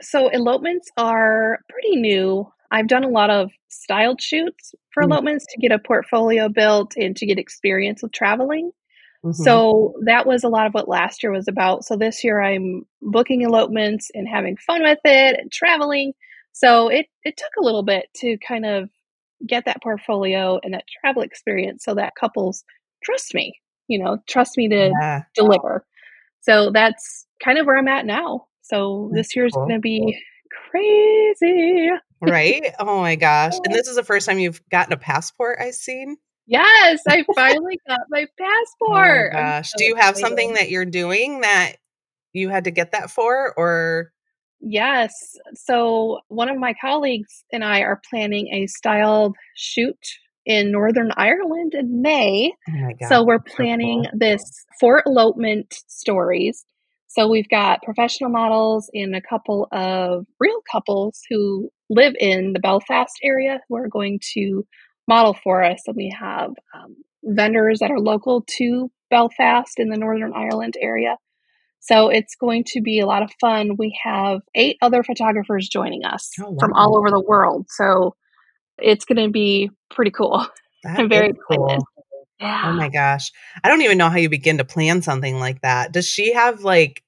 So 0.00 0.29
elopements 0.31 0.91
are 0.97 1.61
pretty 1.69 1.97
new. 1.97 2.50
I've 2.71 2.87
done 2.88 3.05
a 3.05 3.09
lot 3.09 3.29
of 3.29 3.50
styled 3.69 4.23
shoots 4.23 4.75
for 4.93 5.02
Mm. 5.02 5.11
elopements 5.12 5.45
to 5.50 5.61
get 5.61 5.73
a 5.73 5.79
portfolio 5.79 6.49
built 6.49 6.95
and 6.97 7.14
to 7.19 7.26
get 7.26 7.38
experience 7.38 8.02
with 8.02 8.12
traveling. 8.12 8.73
Mhm. 9.25 9.35
So 9.35 9.95
that 10.05 10.26
was 10.26 10.45
a 10.45 10.49
lot 10.49 10.67
of 10.67 10.75
what 10.75 10.88
last 10.88 11.23
year 11.23 11.33
was 11.33 11.49
about. 11.49 11.85
So 11.85 11.97
this 11.97 12.25
year 12.25 12.41
I'm 12.41 12.85
booking 13.00 13.43
elopements 13.43 14.11
and 14.14 14.29
having 14.29 14.57
fun 14.57 14.83
with 14.83 14.99
it 15.05 15.38
and 15.38 15.50
traveling. 15.50 16.12
So 16.52 16.88
it 16.88 17.07
it 17.25 17.37
took 17.37 17.52
a 17.59 17.64
little 17.64 17.83
bit 17.83 18.07
to 18.17 18.37
kind 18.38 18.67
of 18.67 18.91
get 19.47 19.64
that 19.64 19.83
portfolio 19.83 20.59
and 20.62 20.75
that 20.75 20.85
travel 21.00 21.23
experience 21.23 21.85
so 21.85 21.95
that 21.95 22.14
couples 22.19 22.64
trust 23.02 23.35
me, 23.35 23.61
you 23.88 23.99
know, 23.99 24.19
trust 24.29 24.57
me 24.57 24.69
to 24.69 24.93
yeah. 25.00 25.23
deliver. 25.35 25.85
So 26.41 26.71
that's 26.71 27.26
kind 27.43 27.59
of 27.59 27.67
where 27.67 27.79
I'm 27.79 27.88
at 27.88 28.07
now. 28.07 28.47
So 28.62 29.11
this 29.12 29.35
year's 29.35 29.52
cool. 29.52 29.67
going 29.67 29.76
to 29.76 29.81
be 29.81 30.19
crazy. 30.71 31.91
Right? 32.21 32.73
Oh 32.79 33.00
my 33.00 33.17
gosh. 33.17 33.55
And 33.64 33.75
this 33.75 33.88
is 33.88 33.97
the 33.97 34.05
first 34.05 34.26
time 34.26 34.38
you've 34.38 34.62
gotten 34.71 34.93
a 34.93 34.97
passport 34.97 35.59
I've 35.61 35.75
seen? 35.75 36.17
Yes, 36.46 37.00
I 37.08 37.25
finally 37.34 37.78
got 37.88 38.00
my 38.11 38.26
Oh 38.40 38.44
my 38.88 38.96
passport. 38.99 39.32
Gosh. 39.32 39.70
so 39.70 39.75
Do 39.78 39.84
you 39.84 39.96
have 39.96 40.16
something 40.16 40.54
that 40.54 40.70
you're 40.70 40.84
doing 40.84 41.40
that 41.40 41.76
you 42.32 42.49
had 42.49 42.64
to 42.64 42.70
get 42.70 42.92
that 42.92 43.11
for 43.11 43.54
or 43.56 44.12
Yes. 44.64 45.12
So 45.54 46.20
one 46.28 46.49
of 46.49 46.56
my 46.56 46.72
colleagues 46.80 47.44
and 47.52 47.64
I 47.64 47.80
are 47.80 48.00
planning 48.08 48.49
a 48.54 48.68
styled 48.68 49.37
shoot 49.56 49.99
in 50.46 50.70
Northern 50.70 51.11
Ireland 51.16 51.75
in 51.75 52.00
May. 52.00 52.52
Oh 52.68 52.72
my. 52.72 52.94
So 53.08 53.25
we're 53.25 53.38
so 53.46 53.56
planning 53.56 54.04
cool. 54.04 54.18
this 54.18 54.42
for 54.78 55.02
elopement 55.04 55.75
stories. 55.88 56.64
So 57.08 57.28
we've 57.28 57.49
got 57.49 57.82
professional 57.82 58.30
models 58.30 58.88
and 58.94 59.14
a 59.14 59.20
couple 59.20 59.68
of 59.72 60.26
real 60.40 60.61
couples 60.70 61.20
who 61.28 61.68
live 61.90 62.14
in 62.18 62.52
the 62.52 62.61
Belfast 62.61 63.12
area 63.22 63.61
who 63.68 63.76
are 63.76 63.88
going 63.88 64.20
to 64.34 64.64
model 65.09 65.35
for 65.42 65.62
us. 65.62 65.82
And 65.87 65.97
we 65.97 66.14
have 66.18 66.50
um, 66.75 66.97
vendors 67.25 67.80
that 67.80 67.90
are 67.90 68.00
local 68.00 68.44
to 68.59 68.90
Belfast 69.11 69.78
in 69.78 69.88
the 69.88 69.97
Northern 69.99 70.32
Ireland 70.35 70.75
area. 70.80 71.16
So 71.80 72.09
it's 72.11 72.37
going 72.37 72.64
to 72.68 72.80
be 72.80 73.00
a 73.00 73.06
lot 73.06 73.23
of 73.23 73.30
fun. 73.40 73.76
We 73.76 73.99
have 74.04 74.40
eight 74.54 74.76
other 74.80 75.02
photographers 75.02 75.68
joining 75.68 76.04
us 76.04 76.30
Oh, 76.40 76.56
from 76.61 76.73
all 76.75 76.97
over 76.97 77.11
the 77.11 77.21
world. 77.21 77.66
So 77.71 78.14
it's 78.78 79.04
going 79.04 79.25
to 79.25 79.30
be 79.30 79.71
pretty 79.90 80.11
cool. 80.11 80.47
That 80.85 80.99
I'm 80.99 81.09
very 81.09 81.32
cool. 81.49 81.66
excited. 81.66 81.85
Oh 82.40 82.73
my 82.73 82.88
gosh. 82.88 83.30
I 83.62 83.68
don't 83.68 83.82
even 83.82 83.99
know 83.99 84.09
how 84.09 84.16
you 84.16 84.28
begin 84.28 84.59
to 84.59 84.64
plan 84.64 85.00
something 85.00 85.38
like 85.38 85.61
that. 85.61 85.92
Does 85.92 86.09
she 86.09 86.32
have 86.32 86.62
like 86.62 87.04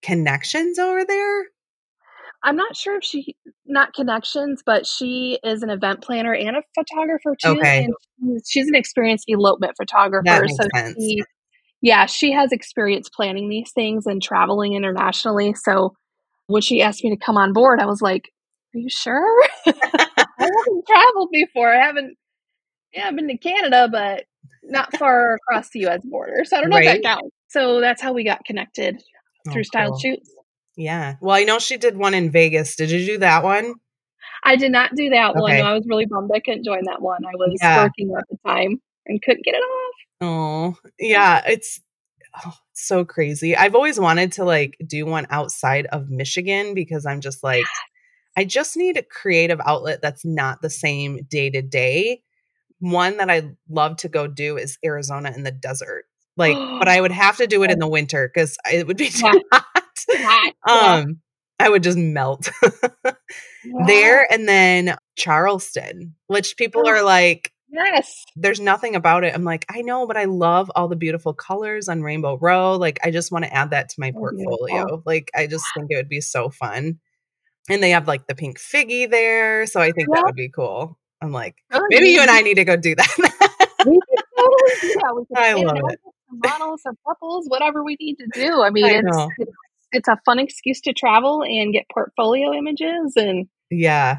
connections 0.00 0.78
over 0.78 1.04
there? 1.04 1.46
I'm 2.46 2.54
not 2.54 2.76
sure 2.76 2.96
if 2.96 3.02
she 3.02 3.34
not 3.66 3.92
connections, 3.92 4.62
but 4.64 4.86
she 4.86 5.40
is 5.42 5.64
an 5.64 5.70
event 5.70 6.00
planner 6.00 6.32
and 6.32 6.56
a 6.56 6.62
photographer 6.76 7.36
too. 7.42 7.58
Okay. 7.58 7.84
And 8.20 8.40
she's, 8.46 8.68
an 8.68 8.76
experienced 8.76 9.24
elopement 9.26 9.74
photographer. 9.76 10.46
So 10.48 10.68
sense. 10.72 10.94
she, 10.96 11.22
yeah, 11.82 12.06
she 12.06 12.30
has 12.30 12.52
experience 12.52 13.08
planning 13.08 13.48
these 13.48 13.72
things 13.72 14.06
and 14.06 14.22
traveling 14.22 14.74
internationally. 14.74 15.54
So 15.54 15.96
when 16.46 16.62
she 16.62 16.82
asked 16.82 17.02
me 17.02 17.10
to 17.10 17.16
come 17.16 17.36
on 17.36 17.52
board, 17.52 17.80
I 17.80 17.86
was 17.86 18.00
like, 18.00 18.30
"Are 18.74 18.78
you 18.78 18.88
sure?" 18.90 19.42
I 19.66 19.72
haven't 20.38 20.86
traveled 20.86 21.30
before. 21.32 21.74
I 21.74 21.84
haven't. 21.84 22.16
Yeah, 22.92 23.08
I've 23.08 23.16
been 23.16 23.26
to 23.26 23.36
Canada, 23.36 23.88
but 23.90 24.24
not 24.62 24.96
far 24.96 25.34
across 25.34 25.70
the 25.70 25.80
U.S. 25.80 26.00
border. 26.04 26.44
So 26.44 26.56
I 26.56 26.60
don't 26.60 26.70
know 26.70 26.78
if 26.78 26.84
that 26.84 27.02
counts. 27.02 27.34
So 27.48 27.80
that's 27.80 28.00
how 28.00 28.12
we 28.12 28.22
got 28.24 28.44
connected 28.44 29.02
Oh, 29.46 29.52
through 29.52 29.64
styled 29.64 29.92
cool. 29.92 29.98
shoots. 29.98 30.30
Yeah. 30.76 31.14
Well, 31.20 31.34
I 31.34 31.44
know 31.44 31.58
she 31.58 31.76
did 31.78 31.96
one 31.96 32.14
in 32.14 32.30
Vegas. 32.30 32.76
Did 32.76 32.90
you 32.90 33.04
do 33.04 33.18
that 33.18 33.42
one? 33.42 33.74
I 34.44 34.56
did 34.56 34.70
not 34.72 34.94
do 34.94 35.10
that 35.10 35.34
one. 35.34 35.52
Okay. 35.52 35.62
No, 35.62 35.68
I 35.68 35.74
was 35.74 35.86
really 35.88 36.06
bummed 36.06 36.30
I 36.34 36.40
couldn't 36.40 36.64
join 36.64 36.84
that 36.84 37.00
one. 37.00 37.24
I 37.24 37.34
was 37.34 37.58
Yeah. 37.60 37.82
working 37.84 38.14
at 38.16 38.24
the 38.30 38.36
time 38.46 38.80
and 39.06 39.20
couldn't 39.22 39.44
get 39.44 39.54
it 39.54 39.58
off. 39.58 39.94
Oh, 40.20 40.76
yeah. 40.98 41.42
It's 41.46 41.80
oh, 42.44 42.54
so 42.72 43.04
crazy. 43.04 43.56
I've 43.56 43.74
always 43.74 43.98
wanted 43.98 44.32
to 44.32 44.44
like 44.44 44.76
do 44.86 45.06
one 45.06 45.26
outside 45.30 45.86
of 45.86 46.10
Michigan 46.10 46.74
because 46.74 47.06
I'm 47.06 47.20
just 47.20 47.42
like, 47.42 47.64
I 48.36 48.44
just 48.44 48.76
need 48.76 48.96
a 48.98 49.02
creative 49.02 49.60
outlet 49.64 50.00
that's 50.02 50.24
not 50.24 50.60
the 50.60 50.70
same 50.70 51.20
day 51.28 51.50
to 51.50 51.62
day. 51.62 52.22
One 52.78 53.16
that 53.16 53.30
I 53.30 53.50
love 53.70 53.96
to 53.98 54.08
go 54.08 54.26
do 54.26 54.58
is 54.58 54.78
Arizona 54.84 55.32
in 55.34 55.42
the 55.42 55.50
desert. 55.50 56.04
Like, 56.36 56.56
but 56.78 56.88
I 56.88 57.00
would 57.00 57.12
have 57.12 57.38
to 57.38 57.46
do 57.46 57.62
it 57.62 57.70
in 57.70 57.78
the 57.78 57.88
winter 57.88 58.30
because 58.32 58.58
it 58.70 58.86
would 58.86 58.98
be 58.98 59.08
too 59.10 59.26
Yeah. 59.26 59.40
hot. 59.50 59.82
Yeah. 60.18 60.50
Um, 60.68 61.20
I 61.58 61.68
would 61.68 61.82
just 61.82 61.98
melt 61.98 62.48
Yeah. 63.04 63.12
there 63.86 64.26
and 64.32 64.46
then 64.48 64.96
Charleston, 65.16 66.14
which 66.26 66.56
people 66.56 66.82
Oh. 66.86 66.90
are 66.90 67.02
like, 67.02 67.52
Yes. 67.68 68.24
there's 68.36 68.60
nothing 68.60 68.94
about 68.94 69.24
it. 69.24 69.34
I'm 69.34 69.42
like, 69.44 69.66
I 69.68 69.82
know, 69.82 70.06
but 70.06 70.16
I 70.16 70.24
love 70.24 70.70
all 70.76 70.86
the 70.88 70.96
beautiful 70.96 71.34
colors 71.34 71.88
on 71.88 72.02
Rainbow 72.02 72.38
Row. 72.40 72.76
Like, 72.76 72.98
I 73.04 73.10
just 73.10 73.32
want 73.32 73.44
to 73.44 73.52
add 73.52 73.70
that 73.70 73.88
to 73.90 73.94
my 73.98 74.12
portfolio. 74.12 74.66
beautiful. 74.84 75.02
Like, 75.04 75.30
I 75.34 75.46
just 75.46 75.64
think 75.76 75.88
it 75.90 75.96
would 75.96 76.08
be 76.08 76.20
so 76.20 76.48
fun. 76.50 76.98
And 77.68 77.82
they 77.82 77.90
have 77.90 78.06
like 78.06 78.26
the 78.28 78.34
pink 78.36 78.58
figgy 78.60 79.10
there. 79.10 79.66
So 79.66 79.80
I 79.80 79.90
think 79.92 80.08
that 80.14 80.22
would 80.26 80.36
be 80.36 80.48
cool. 80.48 80.96
I'm 81.20 81.32
like, 81.32 81.56
Oh, 81.72 81.82
maybe 81.90 82.10
you 82.10 82.20
and 82.20 82.30
I 82.30 82.42
need 82.42 82.54
to 82.54 82.64
go 82.64 82.76
do 82.76 82.94
that. 82.96 83.08
We 83.84 83.98
could 84.08 84.24
totally 84.38 84.80
do 84.80 84.94
that. 85.00 85.14
We 85.16 85.24
could 85.26 85.38
I 85.38 85.54
love 85.54 85.90
it. 85.90 86.00
some 86.28 86.38
models 86.44 86.82
or 86.84 86.92
couples, 87.06 87.46
whatever 87.48 87.82
we 87.82 87.96
need 87.98 88.16
to 88.18 88.26
do. 88.32 88.62
I 88.62 88.70
mean, 88.70 88.84
I 88.84 88.90
it's, 89.04 89.18
it's 89.38 89.52
it's 89.96 90.08
a 90.08 90.18
fun 90.24 90.38
excuse 90.38 90.80
to 90.82 90.92
travel 90.92 91.42
and 91.42 91.72
get 91.72 91.84
portfolio 91.92 92.52
images 92.52 93.14
and 93.16 93.48
yeah. 93.70 94.18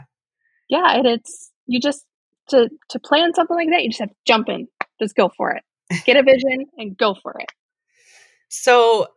yeah, 0.69 0.97
and 0.97 1.05
it's 1.05 1.51
you 1.67 1.79
just 1.79 2.03
to 2.49 2.69
to 2.89 2.99
plan 2.99 3.33
something 3.33 3.55
like 3.55 3.69
that, 3.69 3.83
you 3.83 3.89
just 3.89 3.99
have 3.99 4.09
to 4.09 4.15
jump 4.25 4.49
in. 4.49 4.67
Just 5.01 5.15
go 5.15 5.29
for 5.37 5.51
it. 5.51 5.63
Get 6.05 6.17
a 6.17 6.23
vision 6.23 6.65
and 6.77 6.97
go 6.97 7.15
for 7.21 7.35
it. 7.39 7.49
So 8.49 9.07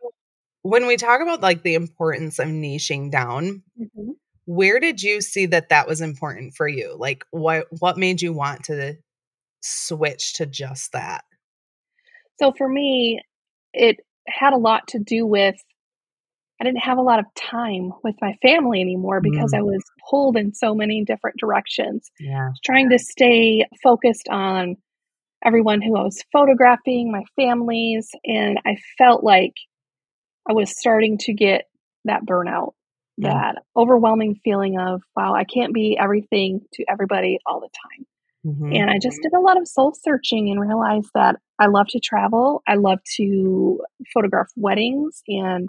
when 0.61 0.85
we 0.85 0.95
talk 0.95 1.21
about 1.21 1.41
like 1.41 1.63
the 1.63 1.75
importance 1.75 2.39
of 2.39 2.47
niching 2.47 3.11
down, 3.11 3.63
Mhm. 3.79 4.15
where 4.45 4.79
did 4.79 5.01
you 5.01 5.21
see 5.21 5.47
that 5.47 5.69
that 5.69 5.87
was 5.87 6.01
important 6.01 6.53
for 6.53 6.67
you? 6.67 6.95
Like, 6.97 7.25
what 7.31 7.67
what 7.79 7.97
made 7.97 8.21
you 8.21 8.31
want 8.33 8.65
to 8.65 8.97
switch 9.61 10.33
to 10.33 10.45
just 10.45 10.91
that? 10.93 11.23
So 12.39 12.51
for 12.57 12.69
me, 12.69 13.21
it 13.73 13.97
had 14.27 14.53
a 14.53 14.57
lot 14.57 14.87
to 14.89 14.99
do 14.99 15.25
with 15.25 15.55
I 16.61 16.63
didn't 16.63 16.83
have 16.83 16.99
a 16.99 17.01
lot 17.01 17.17
of 17.17 17.25
time 17.35 17.91
with 18.03 18.13
my 18.21 18.35
family 18.43 18.81
anymore 18.81 19.19
because 19.19 19.51
Mm. 19.51 19.57
I 19.57 19.61
was 19.63 19.83
pulled 20.07 20.37
in 20.37 20.53
so 20.53 20.75
many 20.75 21.03
different 21.03 21.37
directions. 21.39 22.11
Yeah. 22.19 22.49
Trying 22.63 22.91
to 22.91 22.99
stay 22.99 23.65
focused 23.81 24.27
on 24.29 24.75
everyone 25.43 25.81
who 25.81 25.97
I 25.97 26.03
was 26.03 26.23
photographing, 26.31 27.11
my 27.11 27.23
families, 27.35 28.09
and 28.25 28.59
I 28.63 28.75
felt 28.99 29.23
like 29.23 29.53
I 30.47 30.53
was 30.53 30.77
starting 30.79 31.17
to 31.21 31.33
get 31.33 31.65
that 32.05 32.25
burnout, 32.25 32.73
Mm. 33.19 33.23
that 33.23 33.63
overwhelming 33.75 34.35
feeling 34.43 34.79
of, 34.79 35.01
wow, 35.15 35.33
I 35.33 35.43
can't 35.45 35.73
be 35.73 35.97
everything 35.99 36.61
to 36.73 36.85
everybody 36.87 37.39
all 37.45 37.59
the 37.59 37.69
time. 37.69 38.05
Mhm. 38.45 38.75
And 38.79 38.89
I 38.91 38.99
just 38.99 39.19
did 39.23 39.33
a 39.33 39.39
lot 39.39 39.57
of 39.57 39.67
soul 39.67 39.93
searching 39.95 40.49
and 40.51 40.59
realized 40.61 41.09
that 41.15 41.37
I 41.57 41.67
love 41.67 41.87
to 41.89 41.99
travel. 41.99 42.61
I 42.67 42.75
love 42.75 42.99
to 43.17 43.81
photograph 44.13 44.49
weddings 44.55 45.23
and 45.27 45.67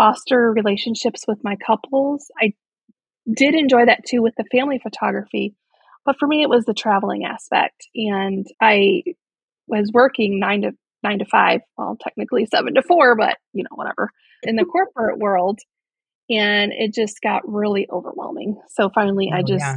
foster 0.00 0.50
relationships 0.50 1.24
with 1.28 1.38
my 1.44 1.56
couples. 1.56 2.30
I 2.40 2.54
did 3.30 3.54
enjoy 3.54 3.84
that 3.84 4.06
too 4.06 4.22
with 4.22 4.34
the 4.38 4.46
family 4.50 4.80
photography. 4.82 5.54
But 6.06 6.16
for 6.18 6.26
me, 6.26 6.40
it 6.42 6.48
was 6.48 6.64
the 6.64 6.72
traveling 6.72 7.26
aspect. 7.26 7.86
And 7.94 8.46
I 8.62 9.02
was 9.66 9.90
working 9.92 10.40
nine 10.40 10.62
to 10.62 10.72
nine 11.02 11.18
to 11.18 11.26
five, 11.26 11.60
well, 11.76 11.98
technically 12.00 12.46
seven 12.46 12.74
to 12.76 12.82
four, 12.82 13.14
but 13.14 13.36
you 13.52 13.62
know, 13.64 13.74
whatever, 13.74 14.10
in 14.42 14.56
the 14.56 14.64
corporate 14.72 15.18
world. 15.18 15.58
And 16.30 16.72
it 16.72 16.94
just 16.94 17.20
got 17.22 17.42
really 17.46 17.86
overwhelming. 17.92 18.56
So 18.70 18.88
finally, 18.94 19.30
I 19.34 19.40
Oh, 19.40 19.46
just 19.46 19.60
yeah. 19.64 19.76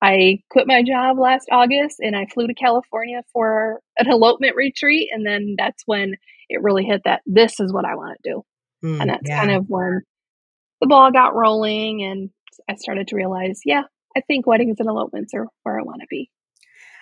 I 0.00 0.38
quit 0.50 0.66
my 0.66 0.82
job 0.82 1.18
last 1.18 1.48
August 1.52 1.96
and 2.00 2.16
I 2.16 2.26
flew 2.32 2.46
to 2.46 2.54
California 2.54 3.22
for 3.32 3.80
an 3.98 4.10
elopement 4.10 4.56
retreat. 4.56 5.10
And 5.12 5.26
then 5.26 5.56
that's 5.58 5.82
when 5.86 6.14
it 6.48 6.62
really 6.62 6.84
hit 6.84 7.02
that 7.04 7.22
this 7.26 7.60
is 7.60 7.72
what 7.72 7.84
I 7.84 7.96
want 7.96 8.18
to 8.22 8.30
do. 8.30 8.42
Mm, 8.84 9.00
And 9.00 9.10
that's 9.10 9.22
yeah. 9.24 9.38
kind 9.38 9.50
of 9.52 9.64
when 9.68 10.02
the 10.80 10.86
ball 10.86 11.10
got 11.10 11.34
rolling 11.34 12.02
and 12.02 12.30
I 12.68 12.74
started 12.76 13.08
to 13.08 13.16
realize, 13.16 13.60
yeah, 13.64 13.82
I 14.16 14.20
think 14.20 14.46
weddings 14.46 14.76
and 14.78 14.88
elopements 14.88 15.32
are 15.34 15.46
where 15.62 15.78
I 15.78 15.82
want 15.82 16.02
to 16.02 16.06
be. 16.08 16.30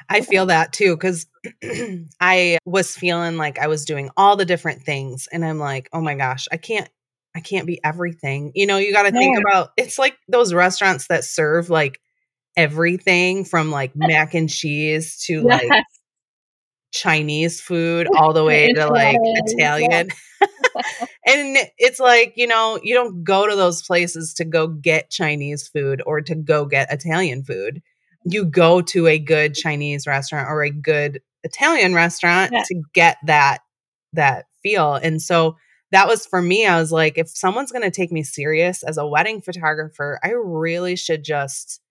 I 0.08 0.20
feel 0.20 0.46
that 0.46 0.72
too 0.72 0.96
because 0.96 1.26
I 2.20 2.58
was 2.64 2.96
feeling 2.96 3.36
like 3.36 3.58
I 3.58 3.68
was 3.68 3.84
doing 3.84 4.10
all 4.16 4.36
the 4.36 4.44
different 4.44 4.82
things, 4.82 5.28
and 5.32 5.44
I'm 5.44 5.58
like, 5.58 5.88
oh 5.92 6.00
my 6.00 6.14
gosh, 6.14 6.48
I 6.50 6.56
can't, 6.56 6.88
I 7.36 7.40
can't 7.40 7.66
be 7.66 7.82
everything. 7.84 8.52
You 8.54 8.66
know, 8.66 8.78
you 8.78 8.92
got 8.92 9.04
to 9.04 9.12
think 9.12 9.38
about. 9.38 9.70
It's 9.76 9.98
like 9.98 10.16
those 10.28 10.52
restaurants 10.52 11.06
that 11.06 11.24
serve 11.24 11.70
like 11.70 12.00
everything 12.56 13.44
from 13.44 13.70
like 13.70 13.92
mac 13.96 14.34
and 14.34 14.50
cheese 14.50 15.18
to 15.26 15.42
like 15.42 15.62
Yes. 15.70 15.84
Chinese 16.92 17.60
food 17.60 18.08
all 18.16 18.32
the 18.32 18.44
way 18.44 18.72
to 18.72 18.86
like 18.86 19.16
Enchiladas, 19.16 19.54
yeah. 19.58 19.76
Italian. 19.76 20.08
and 21.26 21.56
it's 21.78 21.98
like, 22.00 22.34
you 22.36 22.46
know, 22.46 22.78
you 22.82 22.94
don't 22.94 23.24
go 23.24 23.48
to 23.48 23.56
those 23.56 23.82
places 23.82 24.34
to 24.34 24.44
go 24.44 24.66
get 24.68 25.10
Chinese 25.10 25.68
food 25.68 26.02
or 26.06 26.20
to 26.20 26.34
go 26.34 26.64
get 26.66 26.92
Italian 26.92 27.44
food. 27.44 27.82
You 28.24 28.44
go 28.44 28.80
to 28.82 29.06
a 29.08 29.18
good 29.18 29.54
Chinese 29.54 30.06
restaurant 30.06 30.48
or 30.48 30.62
a 30.62 30.70
good 30.70 31.20
Italian 31.44 31.94
restaurant 31.94 32.52
Yeah. 32.52 32.62
to 32.64 32.82
get 32.94 33.16
that 33.26 33.58
that 34.12 34.46
feel. 34.62 34.94
And 34.94 35.20
so 35.20 35.56
that 35.90 36.08
was 36.08 36.24
for 36.26 36.40
me. 36.40 36.66
I 36.66 36.78
was 36.80 36.90
like, 36.90 37.18
if 37.18 37.28
someone's 37.28 37.72
going 37.72 37.82
to 37.84 37.90
take 37.90 38.10
me 38.12 38.22
serious 38.22 38.82
as 38.82 38.96
a 38.96 39.06
wedding 39.06 39.42
photographer, 39.42 40.18
I 40.24 40.30
really 40.30 40.96
should 40.96 41.22
just 41.24 41.81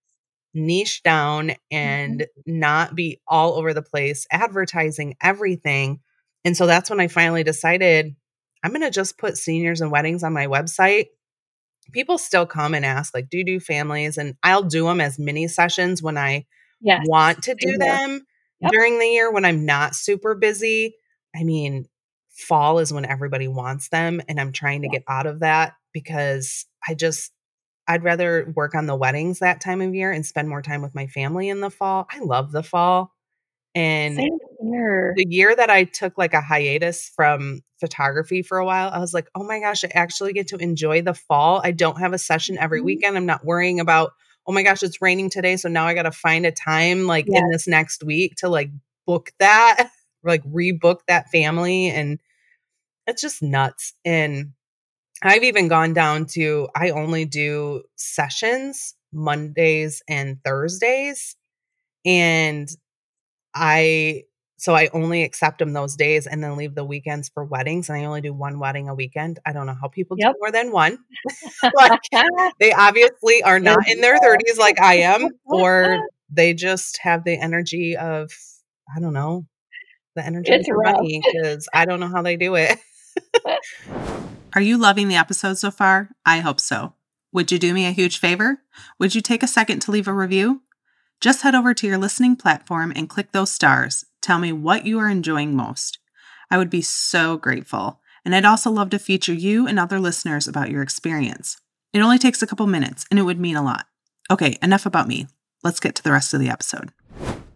niche 0.54 1.04
down 1.04 1.50
mm-hmm. 1.50 1.58
and 1.72 2.28
not 2.46 2.96
be 2.96 3.22
all 3.28 3.54
over 3.54 3.74
the 3.74 3.82
place 3.82 4.28
advertising 4.32 5.16
everything. 5.22 6.00
And 6.44 6.58
so 6.58 6.66
that's 6.66 6.90
when 6.90 7.00
I 7.00 7.08
finally 7.08 7.44
decided 7.44 8.16
I'm 8.64 8.72
going 8.72 8.82
to 8.82 8.92
just 8.92 9.18
put 9.18 9.38
seniors 9.38 9.82
and 9.82 9.92
weddings 9.92 10.24
on 10.24 10.34
my 10.34 10.48
website 10.48 11.08
people 11.92 12.18
still 12.18 12.46
come 12.46 12.74
and 12.74 12.86
ask, 12.86 13.14
like, 13.14 13.30
do 13.30 13.38
you 13.38 13.46
do 13.46 13.60
families? 13.60 14.18
And 14.18 14.36
I'll 14.44 14.64
do 14.64 14.86
them 14.86 15.02
as 15.02 15.20
mini 15.20 15.48
sessions 15.48 16.02
when 16.02 16.18
I 16.18 16.46
Yes. 16.80 17.06
want 17.08 17.44
to 17.44 17.56
do 17.56 17.78
them 17.78 18.26
Yep. 18.60 18.72
during 18.72 19.00
the 19.00 19.06
year 19.06 19.32
when 19.32 19.46
I'm 19.46 19.66
not 19.66 19.96
super 19.96 20.36
busy. 20.36 20.96
I 21.36 21.44
mean, 21.44 21.88
fall 22.30 22.80
is 22.80 22.94
when 22.94 23.06
everybody 23.06 23.48
wants 23.48 23.90
them. 23.90 24.22
And 24.28 24.40
I'm 24.40 24.52
trying 24.52 24.82
to 24.82 24.88
Yeah. 24.88 25.00
get 25.00 25.04
out 25.08 25.28
of 25.28 25.40
that 25.42 25.74
because 25.94 26.66
I 26.88 26.94
just, 26.94 27.32
I'd 27.92 28.04
rather 28.04 28.52
work 28.56 28.74
on 28.76 28.86
the 28.86 28.96
weddings 28.96 29.40
that 29.40 29.62
time 29.62 29.82
of 29.82 29.94
year 29.94 30.12
and 30.12 30.26
spend 30.26 30.50
more 30.50 30.62
time 30.62 30.82
with 30.82 30.96
my 30.96 31.08
family 31.08 31.50
in 31.50 31.60
the 31.62 31.70
fall. 31.70 32.08
I 32.10 32.20
love 32.20 32.52
the 32.52 32.64
fall. 32.64 33.14
And 33.76 34.18
the 35.16 35.26
year 35.30 35.56
that 35.56 35.70
I 35.70 35.84
took 35.86 36.18
like 36.18 36.34
a 36.34 36.42
hiatus 36.42 37.12
from 37.16 37.62
photography 37.80 38.42
for 38.42 38.58
a 38.58 38.66
while, 38.66 38.90
I 38.92 39.00
was 39.00 39.14
like, 39.14 39.28
oh 39.36 39.44
my 39.44 39.60
gosh, 39.60 39.84
I 39.84 39.90
actually 39.94 40.34
get 40.34 40.48
to 40.50 40.58
enjoy 40.58 41.02
the 41.02 41.14
fall. 41.14 41.62
I 41.64 41.72
don't 41.72 42.00
have 42.00 42.14
a 42.14 42.18
session 42.18 42.58
every 42.58 42.82
Mhm. 42.82 42.86
weekend. 42.86 43.18
I'm 43.18 43.26
not 43.26 43.46
worrying 43.46 43.80
about, 43.80 44.12
oh 44.48 44.54
my 44.54 44.64
gosh, 44.64 44.84
it's 44.84 45.02
raining 45.02 45.30
today. 45.30 45.58
So 45.58 45.70
now 45.70 45.86
I 45.86 45.94
got 45.94 46.04
to 46.04 46.12
find 46.12 46.46
a 46.46 46.52
time 46.52 47.08
like 47.08 47.28
in 47.28 47.50
this 47.52 47.68
next 47.68 48.04
week 48.04 48.36
to 48.38 48.50
like 48.50 48.70
book 49.06 49.32
that, 49.40 49.90
like 50.24 50.44
rebook 50.44 51.00
that 51.08 51.30
family. 51.30 51.90
And 51.90 52.20
it's 53.08 53.22
just 53.22 53.42
nuts. 53.42 53.94
And 54.06 54.54
I've 55.22 55.44
even 55.44 55.68
gone 55.68 55.94
down 55.94 56.26
to, 56.28 56.68
I 56.76 56.90
only 56.90 57.26
do 57.26 57.84
sessions 57.96 58.96
Mondays 59.14 60.02
and 60.08 60.44
Thursdays. 60.44 61.36
And 62.06 62.70
I 63.54 64.24
so 64.58 64.76
I 64.76 64.90
only 64.94 65.24
accept 65.24 65.58
them 65.58 65.74
those 65.74 65.96
days 65.96 66.28
and 66.28 66.44
then 66.44 66.56
leave 66.56 66.76
the 66.76 66.86
weekends 66.86 67.30
for 67.30 67.44
weddings. 67.44 67.90
And 67.90 67.98
I 67.98 68.06
only 68.06 68.22
do 68.22 68.32
one 68.32 68.60
wedding 68.60 68.90
a 68.90 68.94
weekend. 68.94 69.40
I 69.44 69.54
don't 69.54 69.66
know 69.66 69.76
how 69.80 69.88
people 69.88 70.18
Yep. 70.20 70.34
do 70.34 70.38
more 70.40 70.52
than 70.52 70.72
one. 70.72 71.00
like 71.76 72.00
they 72.60 72.72
obviously 72.72 73.42
are 73.42 73.60
not 73.60 73.80
in 73.88 74.02
their 74.02 74.20
30s 74.20 74.60
like 74.60 74.80
I 74.80 74.98
am, 74.98 75.30
or 75.46 75.98
they 76.30 76.54
just 76.54 77.00
have 77.02 77.24
the 77.24 77.36
energy 77.40 77.98
of 77.98 78.32
I 78.96 79.00
don't 79.00 79.14
know, 79.14 79.48
the 80.16 80.24
energy 80.26 80.52
It's 80.52 80.70
of 80.70 80.76
money 80.78 81.24
because 81.26 81.68
I 81.74 81.86
don't 81.86 82.00
know 82.00 82.10
how 82.10 82.22
they 82.22 82.38
do 82.38 82.56
it. 82.56 82.78
Are 84.54 84.62
you 84.62 84.78
loving 84.78 85.08
the 85.08 85.16
episode 85.16 85.58
so 85.58 85.72
far? 85.72 86.10
I 86.26 86.40
hope 86.40 86.60
so. 86.60 86.94
Would 87.32 87.54
you 87.54 87.58
do 87.58 87.74
me 87.74 87.86
a 87.86 87.92
huge 87.92 88.20
favor? 88.20 88.62
Would 89.00 89.16
you 89.16 89.22
take 89.22 89.44
a 89.44 89.48
second 89.48 89.80
to 89.82 89.92
leave 89.92 90.10
a 90.10 90.14
review? 90.14 90.62
Just 91.22 91.44
head 91.44 91.56
over 91.56 91.74
to 91.74 91.88
your 91.88 91.98
listening 91.98 92.36
platform 92.36 92.92
and 92.94 93.08
click 93.08 93.32
those 93.32 93.50
stars. 93.50 94.04
Tell 94.22 94.40
me 94.40 94.52
what 94.52 94.86
you 94.86 95.00
are 95.00 95.10
enjoying 95.10 95.56
most. 95.56 96.00
I 96.50 96.58
would 96.58 96.70
be 96.70 96.82
so 96.82 97.38
grateful. 97.38 98.02
And 98.26 98.36
I'd 98.36 98.44
also 98.44 98.70
love 98.70 98.90
to 98.90 99.00
feature 99.00 99.34
you 99.34 99.68
and 99.68 99.80
other 99.80 100.02
listeners 100.02 100.50
about 100.50 100.70
your 100.70 100.82
experience. 100.82 101.62
It 101.94 102.02
only 102.02 102.18
takes 102.18 102.42
a 102.42 102.48
couple 102.48 102.68
minutes 102.68 103.06
and 103.10 103.18
it 103.18 103.24
would 103.24 103.40
mean 103.40 103.56
a 103.56 103.64
lot. 103.64 103.86
Okay, 104.30 104.58
enough 104.62 104.86
about 104.86 105.08
me. 105.08 105.28
Let's 105.64 105.80
get 105.80 105.96
to 105.96 106.04
the 106.04 106.12
rest 106.12 106.34
of 106.34 106.42
the 106.42 106.50
episode. 106.50 106.92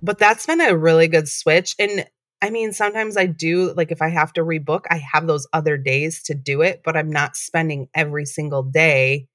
But 0.01 0.17
that's 0.17 0.45
been 0.45 0.61
a 0.61 0.77
really 0.77 1.09
good 1.09 1.27
switch. 1.27 1.75
And 1.77 2.05
I 2.45 2.51
mean, 2.51 2.73
sometimes 2.73 3.17
I 3.17 3.25
do, 3.25 3.73
like, 3.73 3.91
if 3.91 4.01
I 4.01 4.09
have 4.09 4.31
to 4.33 4.41
rebook, 4.43 4.83
I 4.91 4.97
have 5.13 5.27
those 5.27 5.47
other 5.53 5.77
days 5.77 6.21
to 6.23 6.35
do 6.35 6.61
it, 6.61 6.81
but 6.85 6.95
I'm 6.95 7.11
not 7.11 7.35
spending 7.35 7.89
every 7.95 8.25
single 8.25 8.63
day. 8.63 9.27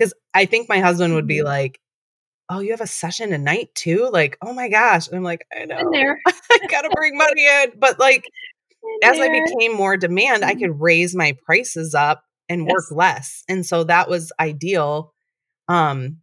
Cause 0.00 0.14
I 0.34 0.46
think 0.46 0.68
my 0.68 0.80
husband 0.80 1.14
would 1.14 1.26
be 1.26 1.42
Mhm. 1.42 1.44
like, 1.44 1.80
Oh, 2.50 2.60
you 2.60 2.72
have 2.72 2.80
a 2.82 2.86
session 2.86 3.32
at 3.32 3.40
night 3.40 3.74
too? 3.74 4.10
Like, 4.12 4.38
oh 4.42 4.52
my 4.52 4.68
gosh. 4.68 5.08
And 5.08 5.16
I'm 5.16 5.22
like, 5.24 5.46
I 5.56 5.66
know. 5.66 5.90
There. 5.92 6.20
I 6.26 6.58
gotta 6.68 6.90
bring 6.90 7.16
money 7.16 7.46
in. 7.46 7.72
But 7.78 7.98
like, 8.00 8.30
In 8.82 9.00
as 9.02 9.20
I 9.20 9.28
became 9.28 9.74
more 9.74 9.96
demand, 9.96 10.44
I 10.44 10.54
Mhm. 10.54 10.60
could 10.60 10.80
raise 10.80 11.14
my 11.14 11.36
prices 11.44 11.94
up 11.94 12.24
and 12.48 12.66
work 12.66 12.86
Yes. 12.88 12.92
less. 12.92 13.44
And 13.48 13.66
so 13.66 13.84
that 13.84 14.08
was 14.10 14.32
ideal. 14.40 15.14
Um, 15.68 16.18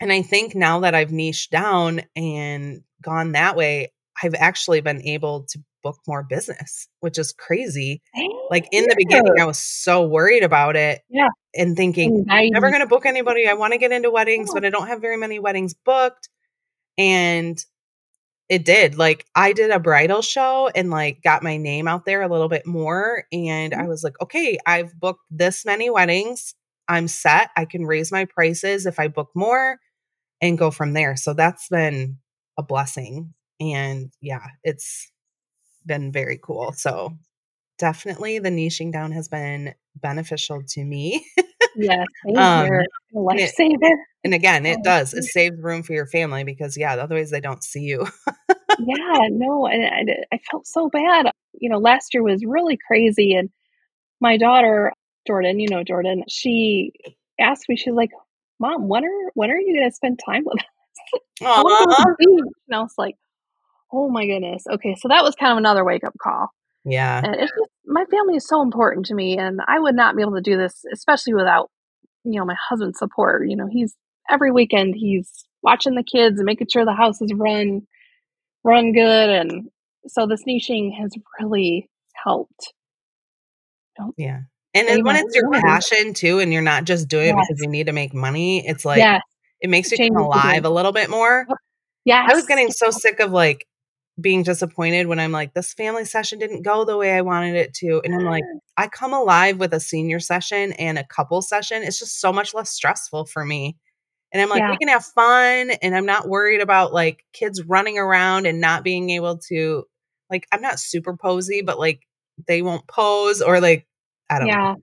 and 0.00 0.12
I 0.12 0.22
think 0.22 0.54
now 0.54 0.80
that 0.80 0.94
I've 0.94 1.12
niched 1.12 1.50
down 1.52 2.02
and 2.16 2.82
gone 3.02 3.32
that 3.32 3.56
way, 3.56 3.92
I've 4.22 4.34
actually 4.34 4.80
been 4.80 5.02
able 5.02 5.44
to 5.50 5.58
book 5.82 5.98
more 6.06 6.22
business, 6.22 6.88
which 7.00 7.18
is 7.18 7.32
crazy. 7.32 8.02
Same 8.14 8.30
Like 8.50 8.68
in 8.72 8.84
the 8.86 8.94
beginning. 8.96 9.40
I 9.40 9.44
was 9.46 9.58
so 9.58 10.06
worried 10.06 10.42
about 10.42 10.76
it. 10.76 11.00
Yeah. 11.08 11.28
And 11.54 11.76
thinking, 11.76 12.26
I'm 12.30 12.50
never 12.50 12.68
going 12.70 12.82
to 12.82 12.86
book 12.86 13.06
anybody. 13.06 13.48
I 13.48 13.54
want 13.54 13.72
to 13.72 13.78
get 13.78 13.92
into 13.92 14.10
weddings, 14.10 14.50
but 14.52 14.64
I 14.64 14.70
don't 14.70 14.86
have 14.88 15.00
very 15.00 15.16
many 15.16 15.38
weddings 15.38 15.74
booked. 15.74 16.28
And 16.98 17.58
it 18.48 18.64
did. 18.64 18.98
Like 18.98 19.24
I 19.34 19.52
did 19.52 19.70
a 19.70 19.78
bridal 19.80 20.22
show 20.22 20.70
and 20.74 20.90
like 20.90 21.22
got 21.22 21.42
my 21.42 21.56
name 21.56 21.88
out 21.88 22.04
there 22.04 22.22
a 22.22 22.28
little 22.28 22.48
bit 22.48 22.66
more. 22.66 23.24
And 23.32 23.72
I 23.72 23.82
Mhm. 23.82 23.88
was 23.88 24.02
like, 24.04 24.20
okay, 24.20 24.58
I've 24.66 24.98
booked 24.98 25.24
this 25.30 25.64
many 25.64 25.88
weddings. 25.88 26.54
I'm 26.88 27.06
set. 27.08 27.50
I 27.56 27.64
can 27.64 27.86
raise 27.86 28.10
my 28.10 28.24
prices 28.24 28.86
if 28.86 28.98
I 28.98 29.06
book 29.08 29.30
more 29.34 29.78
and 30.40 30.58
go 30.58 30.70
from 30.72 30.92
there. 30.94 31.16
So 31.16 31.32
that's 31.32 31.68
been 31.68 32.18
a 32.58 32.62
blessing. 32.62 33.34
And 33.60 34.12
yeah, 34.20 34.46
it's 34.64 35.10
been 35.86 36.12
very 36.12 36.38
cool. 36.42 36.72
So 36.72 37.16
definitely 37.78 38.38
the 38.38 38.50
niching 38.50 38.92
down 38.92 39.12
has 39.12 39.28
been 39.28 39.74
beneficial 39.96 40.62
to 40.68 40.84
me. 40.84 41.24
Yes, 41.74 42.06
Um, 42.36 42.80
and 44.24 44.34
again, 44.34 44.66
it 44.66 44.78
Oh, 44.78 44.82
does. 44.82 45.14
It 45.14 45.24
saves 45.24 45.60
room 45.60 45.82
for 45.82 45.92
your 45.92 46.06
family 46.06 46.44
because 46.44 46.76
yeah, 46.76 46.94
otherwise 46.94 47.30
they 47.30 47.40
don't 47.40 47.62
see 47.64 47.82
you. 47.82 48.06
yeah, 48.78 49.28
no, 49.30 49.66
and 49.66 49.82
and 49.82 50.10
I 50.32 50.38
felt 50.50 50.66
so 50.66 50.88
bad. 50.88 51.30
You 51.54 51.68
know, 51.70 51.78
last 51.78 52.14
year 52.14 52.22
was 52.22 52.44
really 52.44 52.78
crazy, 52.86 53.34
and 53.34 53.50
my 54.20 54.36
daughter 54.36 54.92
Jordan, 55.26 55.60
you 55.60 55.68
know 55.68 55.84
Jordan, 55.84 56.24
she 56.28 56.92
asked 57.38 57.68
me, 57.68 57.76
she's 57.76 57.94
like, 57.94 58.10
"Mom, 58.58 58.88
when 58.88 59.04
are 59.04 59.30
when 59.34 59.50
are 59.50 59.58
you 59.58 59.74
going 59.74 59.88
to 59.88 59.94
spend 59.94 60.20
time 60.24 60.44
with 60.44 60.58
us?" 60.60 61.20
I 61.56 61.62
wanna 61.62 61.76
go 61.78 61.84
to 61.86 61.96
Aw. 61.98 62.04
the 62.04 62.16
beach. 62.18 62.52
And 62.68 62.76
I 62.76 62.80
was 62.80 62.94
like, 62.98 63.16
"Oh 63.92 64.08
my 64.08 64.26
goodness." 64.26 64.64
Okay, 64.70 64.94
so 64.98 65.08
that 65.08 65.22
was 65.22 65.34
kind 65.34 65.52
of 65.52 65.58
another 65.58 65.84
wake 65.84 66.04
up 66.04 66.14
call. 66.20 66.48
Yeah. 66.84 67.20
And 67.24 67.34
it's 67.34 67.52
just 67.52 67.70
my 67.86 68.04
family 68.10 68.36
is 68.36 68.48
so 68.48 68.62
important 68.62 69.06
to 69.06 69.14
me, 69.14 69.36
and 69.38 69.60
I 69.66 69.78
would 69.78 69.94
not 69.94 70.16
be 70.16 70.22
able 70.22 70.34
to 70.34 70.40
do 70.40 70.56
this, 70.56 70.84
especially 70.92 71.34
without 71.34 71.70
you 72.24 72.38
know 72.38 72.44
my 72.44 72.56
husband's 72.68 72.98
support. 72.98 73.48
You 73.48 73.56
know, 73.56 73.68
he's 73.70 73.94
every 74.28 74.52
weekend 74.52 74.94
he's 74.96 75.30
watching 75.62 75.94
the 75.94 76.04
kids 76.04 76.38
and 76.38 76.46
making 76.46 76.68
sure 76.70 76.84
the 76.84 76.94
house 76.94 77.20
is 77.20 77.32
run 77.34 77.82
run 78.64 78.92
good, 78.92 79.30
and 79.30 79.68
so 80.06 80.26
this 80.26 80.44
niching 80.48 80.92
has 80.98 81.10
really 81.40 81.88
helped. 82.14 82.72
Yeah. 84.16 84.40
And 84.72 84.88
then 84.88 85.04
when 85.04 85.16
it's 85.16 85.34
your 85.34 85.50
money. 85.50 85.62
passion 85.62 86.14
too, 86.14 86.38
and 86.38 86.52
you're 86.52 86.62
not 86.62 86.84
just 86.84 87.08
doing 87.08 87.30
it 87.30 87.32
because 87.36 87.60
you 87.60 87.68
need 87.68 87.86
to 87.86 87.92
make 87.92 88.14
money, 88.14 88.66
it's 88.66 88.84
like 88.84 88.98
yes, 88.98 89.20
it 89.60 89.68
makes 89.68 89.90
you 89.90 89.98
come 89.98 90.16
alive 90.16 90.64
a 90.64 90.70
little 90.70 90.92
bit 90.92 91.10
more. 91.10 91.46
Yeah. 92.04 92.26
I 92.28 92.34
was 92.34 92.46
getting 92.46 92.70
so 92.70 92.90
sick 92.90 93.20
of 93.20 93.32
like 93.32 93.66
being 94.20 94.42
disappointed 94.42 95.06
when 95.06 95.18
I'm 95.18 95.32
like, 95.32 95.54
this 95.54 95.72
family 95.72 96.04
session 96.04 96.38
didn't 96.38 96.62
go 96.62 96.84
the 96.84 96.96
way 96.96 97.12
I 97.12 97.22
wanted 97.22 97.56
it 97.56 97.74
to. 97.74 98.00
And 98.04 98.14
I'm 98.14 98.24
like, 98.24 98.44
I 98.76 98.86
come 98.88 99.12
alive 99.12 99.58
with 99.58 99.72
a 99.72 99.80
senior 99.80 100.20
session 100.20 100.72
and 100.74 100.98
a 100.98 101.04
couple 101.04 101.40
session. 101.42 101.82
It's 101.82 101.98
just 101.98 102.20
so 102.20 102.32
much 102.32 102.54
less 102.54 102.70
stressful 102.70 103.26
for 103.26 103.44
me. 103.44 103.76
And 104.32 104.40
I'm 104.40 104.48
like, 104.48 104.60
Yeah. 104.60 104.70
we 104.70 104.76
can 104.76 104.88
have 104.88 105.04
fun 105.04 105.70
and 105.82 105.96
I'm 105.96 106.06
not 106.06 106.28
worried 106.28 106.60
about 106.60 106.92
like 106.92 107.24
kids 107.32 107.62
running 107.64 107.98
around 107.98 108.46
and 108.46 108.60
not 108.60 108.84
being 108.84 109.10
able 109.10 109.38
to 109.48 109.84
like 110.30 110.46
I'm 110.52 110.62
not 110.62 110.78
super 110.78 111.16
posy, 111.16 111.62
but 111.62 111.78
like 111.78 112.06
they 112.46 112.62
won't 112.62 112.86
pose 112.86 113.42
or 113.42 113.60
like 113.60 113.86
I 114.28 114.38
don't 114.38 114.48
know. 114.60 114.76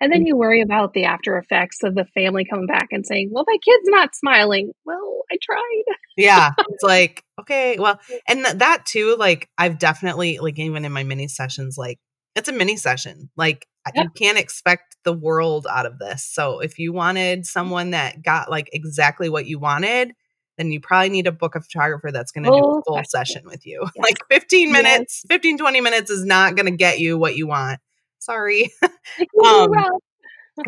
And 0.00 0.12
then 0.12 0.26
you 0.26 0.36
worry 0.36 0.60
about 0.60 0.92
the 0.92 1.04
after 1.04 1.38
effects 1.38 1.82
of 1.82 1.94
the 1.94 2.04
family 2.14 2.44
coming 2.44 2.66
back 2.66 2.88
and 2.90 3.06
saying, 3.06 3.30
"Well, 3.32 3.44
my 3.46 3.56
kid's 3.64 3.88
not 3.88 4.14
smiling." 4.14 4.72
Well, 4.84 5.22
I 5.32 5.36
tried. 5.42 5.82
yeah 6.16 6.50
it's 6.68 6.82
like 6.82 7.24
okay 7.40 7.76
well 7.78 7.98
and 8.28 8.44
th- 8.44 8.58
that 8.58 8.84
too 8.86 9.16
like 9.18 9.48
i've 9.58 9.78
definitely 9.78 10.38
like 10.38 10.58
even 10.58 10.84
in 10.84 10.92
my 10.92 11.02
mini 11.02 11.26
sessions 11.26 11.76
like 11.78 11.98
it's 12.36 12.48
a 12.48 12.52
mini 12.52 12.76
session 12.76 13.30
like 13.36 13.66
Yep. 13.94 14.04
you 14.04 14.10
can't 14.10 14.38
expect 14.38 14.96
the 15.04 15.12
world 15.12 15.66
out 15.68 15.84
of 15.86 15.98
this 15.98 16.24
so 16.24 16.60
if 16.60 16.78
you 16.78 16.92
wanted 16.92 17.40
mm. 17.40 17.44
someone 17.46 17.90
that 17.90 18.22
got 18.22 18.50
like 18.50 18.68
exactly 18.72 19.28
what 19.28 19.46
you 19.46 19.58
wanted 19.58 20.12
then 20.56 20.70
you 20.70 20.80
probably 20.80 21.08
need 21.10 21.24
to 21.26 21.32
book 21.32 21.54
a 21.56 21.60
photographer 21.60 22.10
that's 22.12 22.30
going 22.32 22.44
to 22.44 22.50
do 22.50 22.56
a 22.56 22.82
Full 22.86 23.02
session. 23.04 23.42
with 23.44 23.66
you 23.66 23.80
Yes. 23.96 24.04
like 24.04 24.18
15 24.30 24.68
Yes. 24.68 24.72
minutes 24.82 25.22
15 25.28 25.58
20 25.58 25.80
minutes 25.80 26.10
is 26.10 26.24
not 26.24 26.54
going 26.56 26.66
to 26.66 26.76
get 26.76 26.98
you 27.00 27.18
what 27.18 27.36
you 27.36 27.46
want 27.46 27.80
sorry 28.24 28.70
It 29.16 29.28
can 29.32 29.44
be 29.46 29.66
Um, 29.76 30.00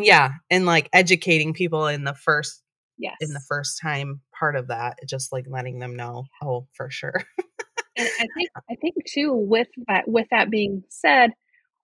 yeah 0.01 0.31
and 0.49 0.65
like 0.65 0.89
educating 0.93 1.53
people 1.53 1.87
in 1.87 2.03
the 2.03 2.13
first 2.15 2.63
Yes. 2.97 3.15
in 3.21 3.33
the 3.33 3.41
first 3.47 3.79
time 3.81 4.21
part 4.37 4.55
of 4.55 4.67
that 4.67 4.97
just 5.07 5.31
like 5.31 5.45
letting 5.49 5.79
them 5.79 5.95
know 5.95 6.25
oh 6.43 6.67
for 6.73 6.89
sure 6.89 7.23
And 7.97 8.09
I 8.19 8.27
think 8.35 8.51
I 8.69 8.75
think 8.75 8.95
too 9.05 9.33
with 9.33 9.67
that 9.87 10.07
with 10.07 10.27
that 10.31 10.49
being 10.49 10.83
said, 10.89 11.31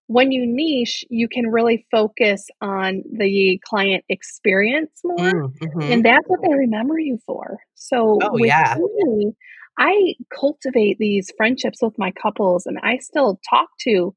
when 0.08 0.32
you 0.32 0.46
niche, 0.46 1.06
you 1.10 1.28
can 1.28 1.48
really 1.48 1.86
focus 1.92 2.48
on 2.62 3.04
the 3.12 3.60
client 3.68 4.04
experience 4.10 5.02
more. 5.04 5.32
Mm, 5.32 5.54
mhm. 5.60 5.94
And 5.94 6.06
that's 6.06 6.28
what 6.28 6.42
they 6.44 6.54
remember 6.54 7.00
you 7.00 7.20
for. 7.26 7.60
So 7.76 8.20
Oh, 8.22 8.30
with 8.34 8.48
yeah. 8.48 8.76
me, 8.78 9.34
I 9.80 10.14
cultivate 10.38 10.98
these 11.00 11.32
friendships 11.38 11.80
with 11.82 11.98
my 11.98 12.12
couples 12.12 12.66
and 12.66 12.80
I 12.84 12.98
still 12.98 13.40
talk 13.50 13.70
to 13.82 14.16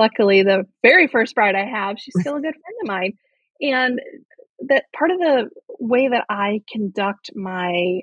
luckily 0.00 0.42
the 0.42 0.64
very 0.82 1.06
first 1.06 1.34
bride 1.34 1.54
I 1.54 1.66
have, 1.66 1.96
she's 1.98 2.14
still 2.18 2.36
a 2.36 2.40
good 2.40 2.54
friend 2.54 2.76
of 2.82 2.88
mine. 2.88 3.12
And 3.60 4.00
that 4.68 4.84
part 4.96 5.10
of 5.10 5.18
the 5.18 5.50
way 5.78 6.08
that 6.08 6.24
I 6.28 6.62
conduct 6.72 7.30
my 7.34 8.00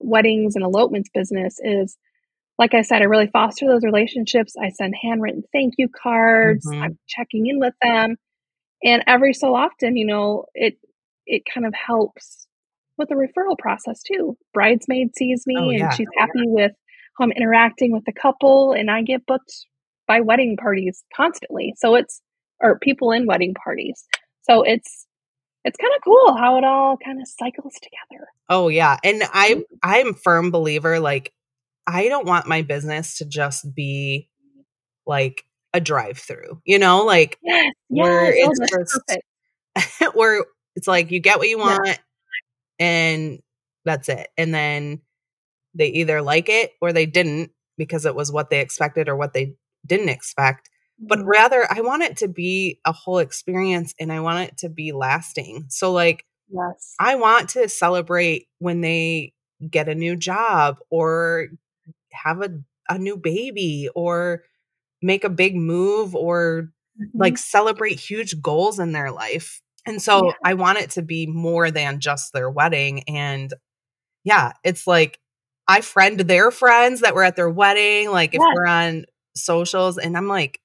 weddings 0.00 0.56
and 0.56 0.64
elopements 0.64 1.10
business 1.12 1.58
is 1.62 1.96
like 2.58 2.72
I 2.72 2.80
said, 2.80 3.02
I 3.02 3.04
really 3.04 3.26
foster 3.26 3.66
those 3.66 3.84
relationships. 3.84 4.54
I 4.58 4.70
send 4.70 4.94
handwritten 5.02 5.42
thank 5.52 5.74
you 5.76 5.88
cards. 5.90 6.66
Mhm. 6.66 6.80
I'm 6.82 6.98
checking 7.06 7.46
in 7.46 7.58
with 7.58 7.74
them. 7.82 8.16
And 8.82 9.04
every 9.06 9.34
so 9.34 9.54
often, 9.54 9.96
you 9.96 10.06
know, 10.06 10.46
it 10.54 10.78
it 11.26 11.42
kind 11.52 11.66
of 11.66 11.74
helps 11.74 12.46
with 12.96 13.10
the 13.10 13.14
referral 13.14 13.58
process 13.58 14.02
too. 14.02 14.38
Bridesmaid 14.54 15.14
sees 15.16 15.46
me 15.46 15.56
Oh, 15.58 15.68
and 15.70 15.92
she's 15.92 16.08
happy 16.16 16.44
with 16.46 16.72
how 17.18 17.24
I'm 17.24 17.32
interacting 17.32 17.92
with 17.92 18.04
the 18.06 18.12
couple 18.12 18.72
and 18.72 18.90
I 18.90 19.02
get 19.02 19.26
booked 19.26 19.66
by 20.06 20.20
wedding 20.20 20.56
parties 20.56 21.04
constantly. 21.14 21.74
So 21.76 21.94
it's 21.94 22.20
or 22.60 22.78
people 22.78 23.12
in 23.12 23.26
wedding 23.26 23.54
parties. 23.54 24.04
So 24.42 24.62
it's 24.62 25.06
it's 25.64 25.76
kind 25.76 25.92
of 25.96 26.02
cool 26.04 26.36
how 26.36 26.56
it 26.58 26.64
all 26.64 26.96
kind 26.96 27.20
of 27.20 27.26
cycles 27.28 27.74
together. 27.74 28.26
Oh 28.48 28.68
yeah. 28.68 28.98
And 29.02 29.22
I 29.32 29.54
mm-hmm. 29.54 29.60
I'm 29.82 30.14
firm 30.14 30.50
believer 30.50 31.00
like 31.00 31.32
I 31.86 32.08
don't 32.08 32.26
want 32.26 32.46
my 32.46 32.62
business 32.62 33.18
to 33.18 33.24
just 33.24 33.74
be 33.74 34.28
like 35.06 35.44
a 35.72 35.80
drive 35.80 36.18
through. 36.18 36.60
You 36.64 36.78
know, 36.78 37.04
like 37.04 37.38
Yes, 37.42 37.72
Where 37.88 38.34
yes. 38.34 38.46
Oh, 38.46 38.50
it's 38.50 38.60
that's 38.60 38.72
just- 38.72 39.06
perfect. 39.08 39.22
where 40.16 40.44
it's 40.74 40.88
like 40.88 41.10
you 41.10 41.20
get 41.20 41.38
what 41.38 41.48
you 41.48 41.58
Yeah. 41.58 41.64
want 41.64 42.00
and 42.78 43.40
that's 43.84 44.08
it. 44.08 44.28
And 44.36 44.54
then 44.54 45.00
they 45.74 45.88
either 45.88 46.22
like 46.22 46.48
it 46.48 46.72
or 46.80 46.92
they 46.92 47.06
didn't 47.06 47.50
because 47.76 48.06
it 48.06 48.14
was 48.14 48.32
what 48.32 48.50
they 48.50 48.60
expected 48.60 49.08
or 49.08 49.16
what 49.16 49.32
they 49.34 49.54
didn't 49.86 50.08
expect. 50.10 50.70
But 51.08 51.20
Mhm. 51.20 51.26
rather 51.26 51.66
I 51.70 51.80
want 51.82 52.02
it 52.02 52.16
to 52.18 52.28
be 52.28 52.80
a 52.84 52.92
whole 52.92 53.18
experience 53.18 53.94
and 54.00 54.12
I 54.12 54.20
want 54.20 54.48
it 54.48 54.58
to 54.58 54.68
be 54.68 54.92
lasting. 54.92 55.66
So 55.68 55.92
like 55.92 56.24
yes. 56.50 56.94
I 56.98 57.16
want 57.16 57.50
to 57.50 57.68
celebrate 57.68 58.48
when 58.58 58.80
they 58.80 59.34
get 59.70 59.88
a 59.88 59.94
new 59.94 60.16
job 60.16 60.78
or 60.90 61.48
have 62.12 62.42
a, 62.42 62.50
a 62.88 62.98
new 62.98 63.16
baby 63.16 63.88
or 63.94 64.42
make 65.02 65.24
a 65.24 65.30
big 65.30 65.56
move 65.56 66.14
or 66.14 66.70
Mhm. 67.00 67.10
like 67.20 67.38
celebrate 67.38 68.00
huge 68.00 68.40
goals 68.42 68.78
in 68.78 68.92
their 68.92 69.10
life. 69.12 69.60
And 69.86 70.02
so 70.02 70.26
Yeah. 70.26 70.32
I 70.44 70.54
want 70.54 70.78
it 70.78 70.90
to 70.92 71.02
be 71.02 71.26
more 71.26 71.70
than 71.70 72.00
just 72.00 72.32
their 72.32 72.50
wedding. 72.50 73.02
And 73.08 73.52
yeah, 74.24 74.52
it's 74.64 74.86
like 74.86 75.18
I 75.68 75.80
friend 75.80 76.20
their 76.20 76.50
friends 76.50 77.00
that 77.00 77.14
were 77.14 77.24
at 77.24 77.36
their 77.36 77.50
wedding. 77.50 78.10
Like 78.10 78.34
if 78.34 78.40
Yes. 78.40 78.54
we're 78.54 78.66
on 78.66 79.04
socials 79.36 79.98
and 79.98 80.16
I'm 80.16 80.28
like 80.28 80.60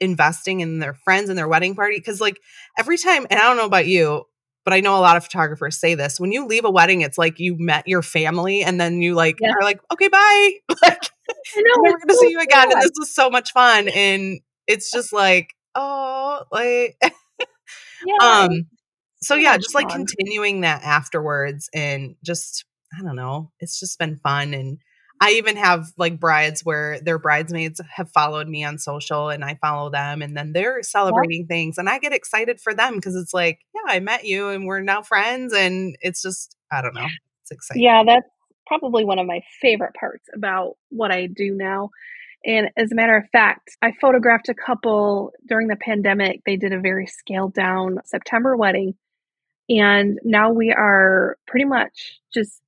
investing 0.00 0.60
in 0.60 0.78
their 0.80 0.94
friends 0.94 1.28
and 1.28 1.38
their 1.38 1.48
wedding 1.48 1.74
party. 1.74 2.00
Cause 2.00 2.20
like 2.20 2.38
every 2.78 2.98
time, 2.98 3.26
and 3.30 3.38
I 3.40 3.44
don't 3.44 3.56
know 3.56 3.66
about 3.66 3.86
you, 3.86 4.24
but 4.64 4.74
I 4.74 4.80
know 4.80 4.96
a 4.96 5.00
lot 5.00 5.16
of 5.16 5.24
photographers 5.24 5.78
say 5.78 5.94
this 5.94 6.18
when 6.20 6.32
you 6.32 6.46
leave 6.46 6.64
a 6.64 6.70
wedding, 6.70 7.02
it's 7.02 7.18
like 7.18 7.38
you 7.38 7.56
met 7.58 7.86
your 7.86 8.02
family 8.02 8.62
and 8.62 8.80
then 8.80 9.02
you 9.02 9.14
like 9.14 9.36
Yeah. 9.40 9.52
are 9.52 9.64
like, 9.64 9.80
okay, 9.92 10.08
bye. 10.08 10.50
like 10.82 11.10
I 11.56 11.60
know, 11.60 11.74
I'm 11.76 11.82
never 11.82 11.98
gonna 11.98 12.14
so 12.14 12.20
see 12.20 12.30
you 12.30 12.40
again. 12.40 12.72
And 12.72 12.80
this 12.80 12.92
was 12.98 13.14
so 13.14 13.30
much 13.30 13.52
fun. 13.52 13.88
And 13.88 14.40
it's 14.66 14.90
just 14.90 15.12
like, 15.12 15.54
oh, 15.74 16.42
like 16.50 16.96
Yeah, 18.02 18.14
um 18.22 18.66
so 19.22 19.34
yeah, 19.34 19.56
just 19.56 19.74
like 19.74 19.88
continuing 19.88 20.62
that 20.62 20.82
afterwards 20.82 21.68
and 21.74 22.16
just 22.24 22.64
I 22.98 23.02
don't 23.02 23.16
know, 23.16 23.50
it's 23.60 23.80
just 23.80 23.98
been 23.98 24.18
fun 24.22 24.54
and 24.54 24.78
I 25.20 25.32
even 25.32 25.56
have 25.56 25.86
like 25.96 26.18
brides 26.20 26.64
where 26.64 27.00
their 27.00 27.18
bridesmaids 27.18 27.80
have 27.88 28.10
followed 28.10 28.48
me 28.48 28.64
on 28.64 28.78
social 28.78 29.30
and 29.30 29.44
I 29.44 29.54
follow 29.54 29.90
them 29.90 30.22
and 30.22 30.36
then 30.36 30.52
they're 30.52 30.82
celebrating 30.82 31.46
things 31.46 31.78
and 31.78 31.88
I 31.88 31.98
get 31.98 32.12
excited 32.12 32.60
for 32.60 32.74
them 32.74 32.96
because 32.96 33.14
it's 33.14 33.32
like, 33.32 33.60
yeah, 33.74 33.94
I 33.94 34.00
met 34.00 34.24
you 34.24 34.48
and 34.48 34.66
we're 34.66 34.80
now 34.80 35.02
friends 35.02 35.54
and 35.54 35.96
it's 36.00 36.20
just 36.20 36.56
I 36.70 36.82
don't 36.82 36.94
know. 36.94 37.06
It's 37.42 37.50
exciting. 37.50 37.82
Yeah, 37.82 38.02
that's 38.04 38.28
probably 38.66 39.04
one 39.04 39.18
of 39.18 39.26
my 39.26 39.40
favorite 39.60 39.94
parts 39.94 40.26
about 40.34 40.76
what 40.90 41.10
I 41.10 41.26
do 41.26 41.54
now. 41.54 41.90
And 42.44 42.68
as 42.76 42.92
a 42.92 42.94
matter 42.94 43.16
of 43.16 43.24
fact, 43.30 43.76
I 43.80 43.92
photographed 44.00 44.48
a 44.48 44.54
couple 44.54 45.32
during 45.46 45.68
the 45.68 45.76
pandemic. 45.76 46.42
They 46.44 46.56
did 46.56 46.72
a 46.72 46.80
very 46.80 47.06
scaled 47.06 47.54
down 47.54 47.98
September 48.04 48.56
wedding. 48.56 48.94
And 49.68 50.18
now 50.24 50.52
we 50.52 50.70
are 50.70 51.38
pretty 51.46 51.64
much 51.64 52.20
just 52.34 52.60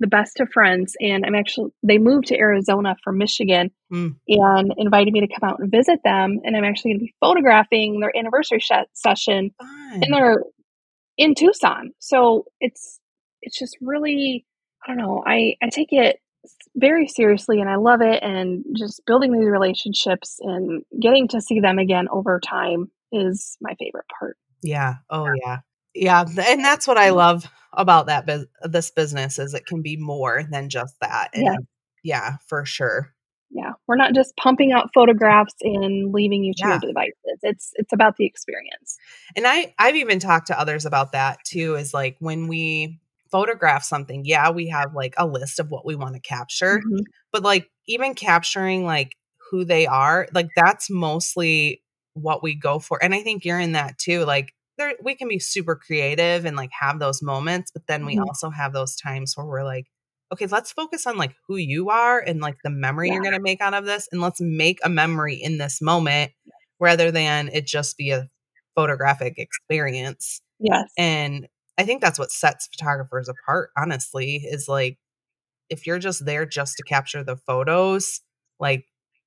the 0.00 0.06
best 0.06 0.40
of 0.40 0.48
friends. 0.52 0.96
And 1.00 1.24
I'm 1.24 1.34
actually, 1.34 1.70
they 1.82 1.98
moved 1.98 2.26
to 2.28 2.36
Arizona 2.38 2.96
from 3.04 3.18
Michigan 3.18 3.70
Mm. 3.92 4.16
and 4.28 4.74
invited 4.76 5.12
me 5.12 5.20
to 5.20 5.28
come 5.28 5.48
out 5.48 5.60
and 5.60 5.70
visit 5.70 6.00
them. 6.04 6.40
And 6.42 6.56
I'm 6.56 6.64
actually 6.64 6.92
going 6.92 6.98
to 7.00 7.04
be 7.04 7.14
photographing 7.20 8.00
their 8.00 8.16
anniversary 8.16 8.58
sh- 8.58 8.72
session 8.92 9.50
Fun. 9.58 10.00
and 10.02 10.12
they're 10.12 10.42
in 11.16 11.34
Tucson. 11.36 11.92
So 12.00 12.46
it's 12.60 12.98
it's 13.42 13.56
just 13.58 13.76
really 13.80 14.46
I 14.84 14.88
don't 14.88 14.96
know. 14.98 15.22
I 15.24 15.54
I 15.62 15.68
take 15.68 15.92
it 15.92 16.18
very 16.74 17.06
seriously 17.06 17.60
and 17.60 17.70
I 17.70 17.76
love 17.76 18.00
it 18.00 18.20
and 18.22 18.64
just 18.76 19.00
building 19.06 19.32
these 19.32 19.48
relationships 19.48 20.38
and 20.40 20.82
getting 21.00 21.28
to 21.28 21.40
see 21.40 21.60
them 21.60 21.78
again 21.78 22.08
over 22.10 22.40
time 22.40 22.90
is 23.12 23.56
my 23.60 23.74
favorite 23.78 24.06
part. 24.18 24.36
Yeah. 24.62 24.94
Oh 25.08 25.28
yeah. 25.44 25.58
Yeah, 25.94 26.24
and 26.26 26.64
that's 26.64 26.86
what 26.86 26.98
I 26.98 27.10
love 27.10 27.48
about 27.72 28.06
that 28.06 28.26
bus- 28.26 28.46
this 28.62 28.90
business 28.90 29.38
is 29.38 29.54
it 29.54 29.66
can 29.66 29.82
be 29.82 29.96
more 29.96 30.44
than 30.50 30.68
just 30.68 30.94
that. 31.00 31.30
And 31.34 31.44
Yeah. 31.44 31.56
yeah, 32.02 32.36
for 32.46 32.64
sure. 32.64 33.12
Yeah. 33.50 33.72
We're 33.86 33.96
not 33.96 34.14
just 34.14 34.36
pumping 34.36 34.72
out 34.72 34.90
photographs 34.94 35.54
and 35.62 36.12
leaving 36.12 36.42
you 36.44 36.52
to 36.54 36.68
Yeah. 36.68 36.78
devices. 36.78 37.38
It's 37.42 37.70
it's 37.74 37.92
about 37.92 38.16
the 38.16 38.26
experience. 38.26 38.96
And 39.36 39.46
I 39.46 39.74
I've 39.78 39.96
even 39.96 40.18
talked 40.18 40.48
to 40.48 40.58
others 40.58 40.86
about 40.86 41.12
that 41.12 41.38
too 41.44 41.76
is 41.76 41.94
like 41.94 42.16
when 42.18 42.48
we 42.48 43.00
photograph 43.30 43.84
something, 43.84 44.24
yeah, 44.24 44.50
we 44.50 44.68
have 44.68 44.94
like 44.94 45.14
a 45.18 45.26
list 45.26 45.58
of 45.60 45.70
what 45.70 45.84
we 45.86 45.94
want 45.96 46.14
to 46.14 46.20
capture, 46.20 46.80
Mhm. 46.80 47.04
but 47.32 47.42
like 47.42 47.70
even 47.86 48.14
capturing 48.14 48.84
like 48.84 49.16
who 49.50 49.64
they 49.64 49.86
are, 49.86 50.26
like 50.32 50.48
that's 50.56 50.88
mostly 50.90 51.82
what 52.14 52.42
we 52.42 52.54
go 52.54 52.78
for. 52.78 53.02
And 53.02 53.14
I 53.14 53.22
think 53.22 53.44
you're 53.44 53.58
in 53.60 53.72
that 53.72 53.98
too. 53.98 54.24
Like 54.24 54.52
there 54.78 54.94
we 55.02 55.14
can 55.14 55.28
be 55.28 55.38
super 55.38 55.76
creative 55.76 56.44
and 56.44 56.56
like 56.56 56.70
have 56.78 56.98
those 56.98 57.22
moments, 57.22 57.70
but 57.70 57.86
then 57.86 58.04
we 58.06 58.16
Mhm. 58.16 58.26
also 58.28 58.50
have 58.50 58.72
those 58.72 58.96
times 58.96 59.36
where 59.36 59.46
we're 59.46 59.64
like, 59.64 59.86
okay, 60.32 60.46
let's 60.46 60.72
focus 60.72 61.06
on 61.06 61.16
like 61.16 61.34
who 61.46 61.56
you 61.56 61.90
are 61.90 62.18
and 62.18 62.40
like 62.40 62.56
the 62.64 62.70
memory 62.70 63.10
you're 63.10 63.22
going 63.22 63.34
to 63.34 63.40
make 63.40 63.60
out 63.60 63.74
of 63.74 63.84
this 63.84 64.08
and 64.10 64.20
let's 64.20 64.40
make 64.40 64.78
a 64.82 64.88
memory 64.88 65.34
in 65.34 65.58
this 65.58 65.80
moment 65.80 66.32
rather 66.80 67.10
than 67.10 67.48
it 67.52 67.66
just 67.66 67.96
be 67.96 68.10
a 68.10 68.28
photographic 68.74 69.34
experience. 69.38 70.40
Yes. 70.58 70.90
And 70.98 71.46
I 71.78 71.84
think 71.84 72.00
that's 72.00 72.18
what 72.18 72.32
sets 72.32 72.68
photographers 72.68 73.28
apart, 73.28 73.70
honestly, 73.76 74.36
is 74.36 74.66
like 74.68 74.98
if 75.70 75.86
you're 75.86 75.98
just 75.98 76.24
there 76.24 76.46
just 76.46 76.76
to 76.76 76.82
capture 76.82 77.22
the 77.22 77.36
photos, 77.36 78.20
like 78.58 78.86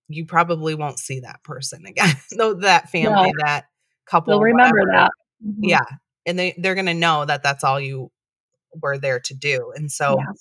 you 0.10 0.26
probably 0.26 0.76
won't 0.76 1.00
see 1.00 1.20
that 1.22 1.44
person 1.44 1.86
again. 1.86 2.16
no, 2.34 2.54
that 2.56 2.90
family, 2.90 3.32
that 3.46 3.66
couple. 4.06 4.34
They'll 4.34 4.42
remember 4.42 4.80
whatever. 4.80 4.92
that. 5.04 5.12
Mhm. 5.46 5.56
Yeah. 5.62 5.86
And 6.26 6.38
they, 6.38 6.56
they're 6.58 6.76
going 6.76 6.88
to 6.88 6.94
know 6.94 7.26
that 7.26 7.44
that's 7.44 7.64
all 7.64 7.80
you 7.80 8.12
were 8.82 8.98
there 8.98 9.20
to 9.22 9.34
do. 9.36 9.72
And 9.76 9.92
so, 9.92 10.18
Yeah. 10.20 10.34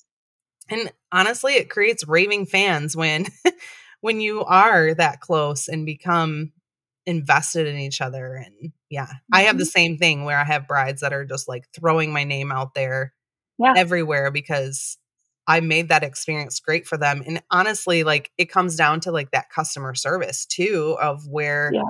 and 0.79 0.93
honestly, 1.13 1.55
it 1.55 1.71
creates 1.71 2.07
raving 2.09 2.47
fans 2.47 2.97
when, 2.97 3.27
when 4.01 4.21
you 4.21 4.45
are 4.45 4.95
that 4.95 5.21
close 5.21 5.69
and 5.69 5.87
become 5.87 6.53
invested 7.07 7.67
in 7.69 7.79
each 7.79 8.01
other. 8.01 8.35
And 8.37 8.73
yeah, 8.91 9.09
I 9.33 9.43
have 9.43 9.59
the 9.59 9.65
Mhm. 9.65 9.69
same 9.69 9.99
thing 9.99 10.25
where 10.25 10.39
I 10.39 10.45
have 10.45 10.69
brides 10.69 11.03
that 11.03 11.13
are 11.13 11.25
just 11.25 11.49
like 11.49 11.65
throwing 11.75 12.13
my 12.13 12.25
name 12.25 12.53
out 12.53 12.75
there 12.75 13.15
Yeah. 13.59 13.75
everywhere 13.77 14.31
because 14.31 14.99
I 15.47 15.61
made 15.61 15.89
that 15.91 16.03
experience 16.05 16.61
great 16.61 16.87
for 16.89 16.99
them. 16.99 17.23
And 17.27 17.43
honestly, 17.51 18.05
like 18.05 18.33
it 18.39 18.47
comes 18.47 18.77
down 18.77 19.01
to 19.01 19.13
like 19.13 19.31
that 19.33 19.51
customer 19.51 19.95
service 19.95 20.47
too, 20.47 20.97
of 21.01 21.27
where 21.29 21.71
Yeah. 21.75 21.83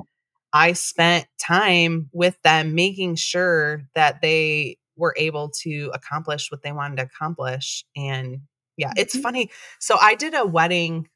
I 0.57 0.73
spent 0.73 1.27
time 1.39 2.09
with 2.13 2.41
them 2.43 2.75
making 2.75 3.17
sure 3.17 3.89
that 3.95 4.23
they 4.23 4.79
were 4.97 5.15
able 5.19 5.51
to 5.63 5.91
accomplish 5.93 6.51
what 6.51 6.63
they 6.63 6.73
wanted 6.73 6.97
to 6.97 7.03
accomplish. 7.03 7.85
And 7.95 8.41
yeah, 8.79 8.93
it's 8.97 9.15
Mhm. 9.17 9.23
funny. 9.23 9.51
So 9.81 9.99
I 10.01 10.15
did 10.15 10.35
a 10.35 10.47
wedding, 10.47 11.09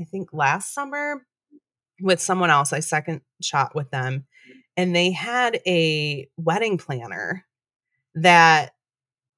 I 0.00 0.04
think 0.04 0.30
last 0.32 0.74
summer 0.74 1.26
with 2.00 2.20
someone 2.20 2.50
else. 2.50 2.72
I 2.72 2.80
second 2.80 3.22
shot 3.42 3.74
with 3.74 3.90
them, 3.90 4.26
and 4.76 4.94
they 4.96 5.12
had 5.12 5.60
a 5.66 6.28
wedding 6.36 6.78
planner 6.78 7.46
that 8.14 8.74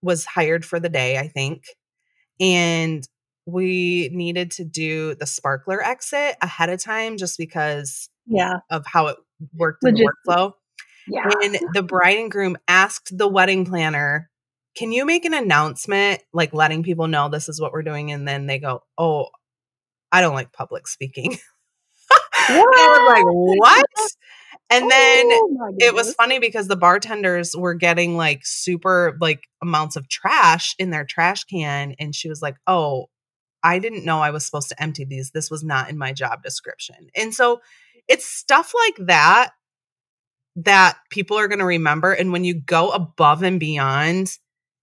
was 0.02 0.24
hired 0.26 0.64
for 0.64 0.80
the 0.80 0.88
day, 0.90 1.18
I 1.18 1.28
think. 1.28 1.64
And 2.40 3.06
we 3.46 4.10
needed 4.12 4.50
to 4.52 4.64
do 4.64 5.14
the 5.16 5.26
sparkler 5.26 5.82
exit 5.82 6.36
ahead 6.42 6.70
of 6.70 6.82
time 6.82 7.16
just 7.18 7.38
because 7.38 8.08
Yeah. 8.26 8.54
of 8.70 8.84
how 8.86 9.06
it 9.08 9.16
worked 9.54 9.84
in 9.84 9.94
the 9.94 10.10
workflow. 10.28 10.52
Yeah. 11.08 11.30
And 11.42 11.58
the 11.72 11.82
bride 11.82 12.18
and 12.18 12.30
groom 12.30 12.56
asked 12.66 13.16
the 13.16 13.28
wedding 13.28 13.64
planner, 13.64 14.28
Can 14.76 14.92
you 14.92 15.04
make 15.06 15.24
an 15.24 15.34
announcement, 15.34 16.20
like 16.32 16.52
letting 16.52 16.82
people 16.82 17.06
know 17.06 17.28
this 17.28 17.48
is 17.48 17.60
what 17.60 17.72
we're 17.72 17.82
doing? 17.82 18.10
And 18.12 18.26
then 18.26 18.46
they 18.46 18.58
go, 18.58 18.82
Oh, 18.98 19.28
I 20.10 20.20
don't 20.20 20.34
like 20.34 20.52
public 20.52 20.88
speaking. 20.88 21.36
And 22.48 22.58
I 22.58 22.88
was 22.98 23.12
like, 23.12 23.24
What? 23.26 24.10
And 24.70 24.90
then 24.90 25.26
Oh, 25.30 25.74
it 25.78 25.94
was 25.94 26.14
funny 26.14 26.38
because 26.38 26.68
the 26.68 26.76
bartenders 26.76 27.56
were 27.56 27.74
getting 27.74 28.16
like 28.16 28.40
super 28.44 29.16
like 29.20 29.42
amounts 29.62 29.96
of 29.96 30.08
trash 30.08 30.74
in 30.78 30.90
their 30.90 31.04
trash 31.04 31.44
can 31.44 31.94
and 31.98 32.14
she 32.14 32.28
was 32.28 32.42
like 32.42 32.56
oh 32.66 33.06
i 33.62 33.78
didn't 33.78 34.04
know 34.04 34.18
i 34.20 34.30
was 34.30 34.44
supposed 34.44 34.68
to 34.68 34.82
empty 34.82 35.04
these 35.04 35.30
this 35.30 35.50
was 35.50 35.64
not 35.64 35.88
in 35.88 35.96
my 35.98 36.12
job 36.12 36.42
description 36.42 37.08
and 37.16 37.34
so 37.34 37.60
it's 38.08 38.26
stuff 38.26 38.72
like 38.86 39.06
that 39.06 39.50
that 40.56 40.96
people 41.10 41.36
are 41.36 41.48
going 41.48 41.58
to 41.58 41.66
remember 41.66 42.12
and 42.12 42.32
when 42.32 42.44
you 42.44 42.54
go 42.54 42.90
above 42.90 43.42
and 43.42 43.60
beyond 43.60 44.38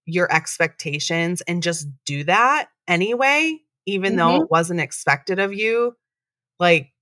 your 0.06 0.32
expectations 0.32 1.42
and 1.42 1.64
just 1.64 1.88
do 2.06 2.24
that 2.24 2.68
anyway 2.88 3.58
even 3.86 4.16
though 4.16 4.30
mm-hmm. 4.30 4.44
it 4.44 4.52
wasn't 4.52 4.80
expected 4.80 5.40
of 5.40 5.54
you 5.54 5.96
like 6.60 6.94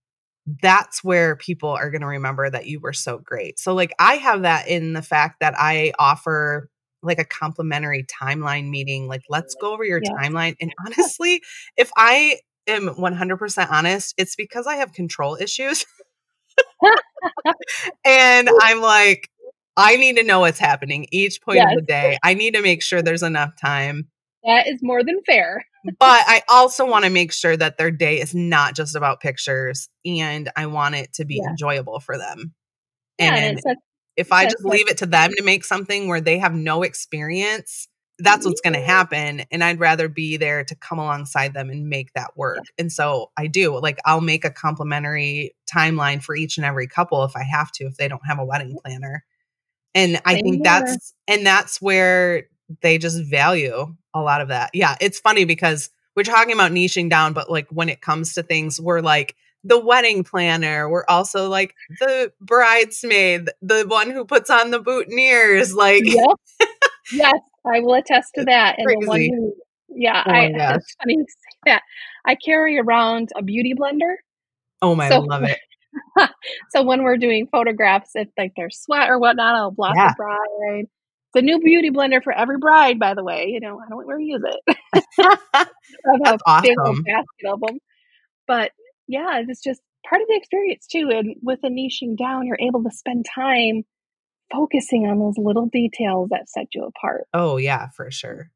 that's 0.62 1.04
where 1.04 1.36
people 1.36 1.70
are 1.70 1.90
going 1.92 2.02
to 2.02 2.08
remember 2.08 2.50
that 2.50 2.66
you 2.66 2.80
were 2.80 2.94
so 2.94 3.20
great. 3.20 3.60
So 3.60 3.74
like 3.74 3.94
I 4.00 4.16
have 4.16 4.42
that 4.42 4.68
in 4.68 4.94
the 4.94 5.02
fact 5.02 5.40
that 5.40 5.54
I 5.58 5.94
offer 6.00 6.70
like 7.04 7.20
a 7.20 7.26
complimentary 7.26 8.06
timeline 8.06 8.70
meeting 8.70 9.08
like 9.08 9.24
let's 9.30 9.56
go 9.56 9.74
over 9.74 9.84
your 9.84 10.02
Yes. 10.04 10.14
timeline 10.14 10.56
and 10.62 10.74
honestly 10.86 11.42
if 11.78 11.90
I 11.96 12.38
am 12.68 12.90
100% 12.90 13.72
honest 13.72 14.14
it's 14.18 14.36
because 14.36 14.68
I 14.68 14.76
have 14.76 14.94
control 14.94 15.36
issues 15.36 15.84
and 18.06 18.50
I'm 18.62 18.82
like 18.82 19.30
I 19.78 19.96
need 19.96 20.18
to 20.18 20.24
know 20.24 20.42
what's 20.42 20.60
happening 20.60 21.08
each 21.12 21.42
point 21.42 21.60
of 21.64 21.70
the 21.76 21.82
day. 21.82 22.18
I 22.24 22.34
need 22.34 22.56
to 22.56 22.62
make 22.62 22.82
sure 22.84 23.02
there's 23.02 23.24
enough 23.24 23.56
time 23.60 24.08
That 24.44 24.68
is 24.68 24.80
more 24.84 25.04
than 25.04 25.22
fair. 25.26 25.66
but 26.00 26.24
I 26.28 26.44
also 26.50 26.86
want 26.86 27.06
to 27.06 27.10
make 27.12 27.32
sure 27.32 27.56
that 27.56 27.78
their 27.78 27.90
day 27.92 28.20
is 28.20 28.36
not 28.36 28.76
just 28.76 28.96
about 28.96 29.22
pictures 29.22 29.90
and 30.06 30.52
I 30.56 30.66
want 30.68 30.96
it 30.96 31.14
to 31.14 31.26
be 31.26 31.38
Yeah. 31.44 31.50
enjoyable 31.50 32.00
for 32.00 32.18
them. 32.18 32.54
Yeah, 33.18 33.36
and 33.36 33.60
and 33.64 33.78
if 34.18 34.32
I 34.32 34.46
just 34.46 34.66
leave 34.66 34.90
it 34.90 34.98
to 34.98 35.06
them 35.06 35.32
to 35.38 35.44
make 35.44 35.64
something 35.64 36.08
where 36.08 36.22
they 36.22 36.38
have 36.40 36.54
no 36.54 36.84
experience, 36.84 37.88
that's 38.20 38.46
what's 38.46 38.62
going 38.62 38.74
to 38.74 38.82
happen. 38.82 39.44
And 39.52 39.64
I'd 39.64 39.80
rather 39.80 40.08
be 40.08 40.38
there 40.38 40.64
to 40.64 40.76
come 40.76 41.00
alongside 41.00 41.54
them 41.54 41.70
and 41.70 41.90
make 41.90 42.14
that 42.14 42.38
work. 42.38 42.64
And 42.78 42.92
so 42.92 43.32
I 43.38 43.48
do, 43.48 43.80
like, 43.80 44.00
I'll 44.06 44.22
make 44.22 44.46
a 44.46 44.52
complimentary 44.52 45.56
timeline 45.72 46.22
for 46.22 46.36
each 46.36 46.58
and 46.58 46.66
every 46.66 46.88
couple 46.88 47.24
if 47.24 47.36
I 47.36 47.44
have 47.44 47.72
to, 47.74 47.86
if 47.86 47.98
they 47.98 48.08
don't 48.08 48.26
have 48.26 48.40
a 48.40 48.46
wedding 48.46 48.78
planner. 48.84 49.24
And 49.96 50.22
I 50.26 50.42
think 50.42 50.64
that's, 50.64 51.14
and 51.28 51.46
that's 51.46 51.82
where 51.82 52.48
they 52.82 52.98
just 52.98 53.24
value 53.30 53.96
a 54.14 54.22
lot 54.22 54.42
of 54.42 54.50
that. 54.50 54.72
Yeah. 54.74 54.96
It's 55.02 55.20
funny 55.20 55.46
because 55.46 55.90
we're 56.16 56.24
talking 56.24 56.54
about 56.54 56.72
niching 56.72 57.10
down, 57.10 57.34
but 57.34 57.50
like 57.50 57.68
when 57.70 57.90
it 57.90 58.02
comes 58.02 58.34
to 58.34 58.44
things, 58.44 58.80
we're 58.80 59.02
like, 59.02 59.36
the 59.64 59.80
wedding 59.80 60.24
planner. 60.24 60.90
We're 60.90 61.06
also 61.08 61.48
like 61.48 61.76
the 62.00 62.32
bridesmaid, 62.42 63.50
the 63.62 63.86
one 63.88 64.10
who 64.10 64.26
puts 64.26 64.50
on 64.50 64.72
the 64.72 64.82
boutonnieres. 64.82 65.74
Like, 65.76 66.04
yep. 66.04 66.38
yes, 67.14 67.40
I 67.66 67.80
will 67.82 67.94
attest 67.96 68.30
to 68.36 68.46
that. 68.46 68.76
And 68.78 68.88
the 68.88 69.08
one 69.08 69.22
who, 69.22 69.54
yeah, 69.90 70.24
Oh 70.26 70.32
I, 70.32 70.46
it's 70.76 70.96
funny 70.96 71.14
you 71.16 71.26
say 71.28 71.58
that. 71.72 71.82
I 72.26 72.36
carry 72.36 72.80
around 72.80 73.30
a 73.36 73.42
beauty 73.44 73.74
blender. 73.80 74.16
oh 74.82 74.96
my, 74.96 75.06
I 75.08 75.10
So- 75.10 75.20
love 75.22 75.44
it. 75.44 75.58
So 76.72 76.84
when 76.84 77.04
we're 77.04 77.18
doing 77.18 77.48
photographs, 77.52 78.12
if 78.16 78.30
like 78.38 78.54
there's 78.56 78.80
sweat 78.80 79.10
or 79.10 79.20
whatnot, 79.20 79.56
I'll 79.56 79.72
block 79.72 79.94
Yeah. 79.96 80.08
the 80.10 80.16
bride. 80.18 80.86
It's 80.86 81.36
a 81.36 81.42
new 81.42 81.60
beauty 81.60 81.90
blender 81.92 82.24
for 82.24 82.32
every 82.34 82.58
bride, 82.58 82.98
by 82.98 83.14
the 83.14 83.24
way. 83.26 83.48
You 83.50 83.60
know, 83.60 83.78
I 83.80 83.90
don't 83.90 84.04
ever 84.10 84.20
use 84.20 84.42
it. 84.44 84.78
That's 85.18 85.62
a 86.32 86.38
awesome. 86.46 87.04
basket 87.04 87.46
of 87.48 87.60
them. 87.62 87.78
But 88.48 88.72
yeah, 89.08 89.42
it's 89.48 89.62
just 89.62 89.82
part 90.10 90.22
of 90.22 90.28
the 90.30 90.36
experience 90.38 90.88
too. 90.88 91.10
And 91.14 91.36
with 91.42 91.60
the 91.62 91.68
niching 91.70 92.18
down, 92.18 92.48
you're 92.48 92.58
able 92.66 92.84
to 92.84 92.92
spend 92.92 93.26
time 93.34 93.84
focusing 94.52 95.06
on 95.08 95.20
those 95.20 95.38
little 95.38 95.68
details 95.68 96.30
that 96.30 96.50
set 96.50 96.68
you 96.74 96.84
apart. 96.86 97.28
Oh, 97.34 97.58
yeah, 97.58 97.90
for 97.90 98.12
sure. 98.12 98.52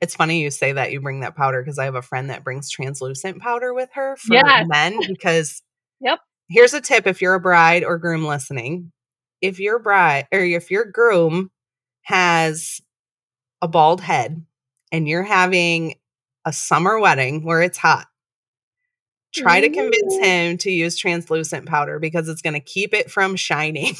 It's 0.00 0.14
funny 0.14 0.42
you 0.42 0.50
say 0.50 0.72
that 0.72 0.92
you 0.92 1.00
bring 1.00 1.20
that 1.20 1.36
powder 1.36 1.62
because 1.62 1.78
I 1.78 1.84
have 1.84 1.94
a 1.94 2.02
friend 2.02 2.30
that 2.30 2.44
brings 2.44 2.68
translucent 2.70 3.40
powder 3.40 3.72
with 3.72 3.88
her 3.94 4.16
for 4.16 4.34
Yes. 4.34 4.66
men 4.68 4.98
because 5.06 5.62
Yep. 6.00 6.18
here's 6.48 6.74
a 6.74 6.80
tip 6.80 7.06
if 7.06 7.22
you're 7.22 7.34
a 7.34 7.40
bride 7.40 7.84
or 7.84 7.96
groom 7.98 8.24
listening. 8.24 8.92
If 9.40 9.60
your 9.60 9.78
bride 9.78 10.26
or 10.32 10.40
if 10.40 10.70
your 10.70 10.84
groom 10.84 11.50
has 12.02 12.80
a 13.62 13.68
bald 13.68 14.00
head 14.00 14.44
and 14.92 15.08
you're 15.08 15.22
having 15.22 15.94
a 16.44 16.52
summer 16.52 16.98
wedding 16.98 17.44
where 17.44 17.62
it's 17.62 17.78
hot, 17.78 18.06
try 19.34 19.60
to 19.60 19.68
convince 19.68 20.16
him 20.18 20.58
to 20.58 20.70
use 20.70 20.96
translucent 20.96 21.66
powder 21.66 21.98
because 21.98 22.28
it's 22.28 22.42
going 22.42 22.54
to 22.54 22.60
keep 22.60 22.94
it 22.94 23.10
from 23.10 23.36
shining. 23.36 23.94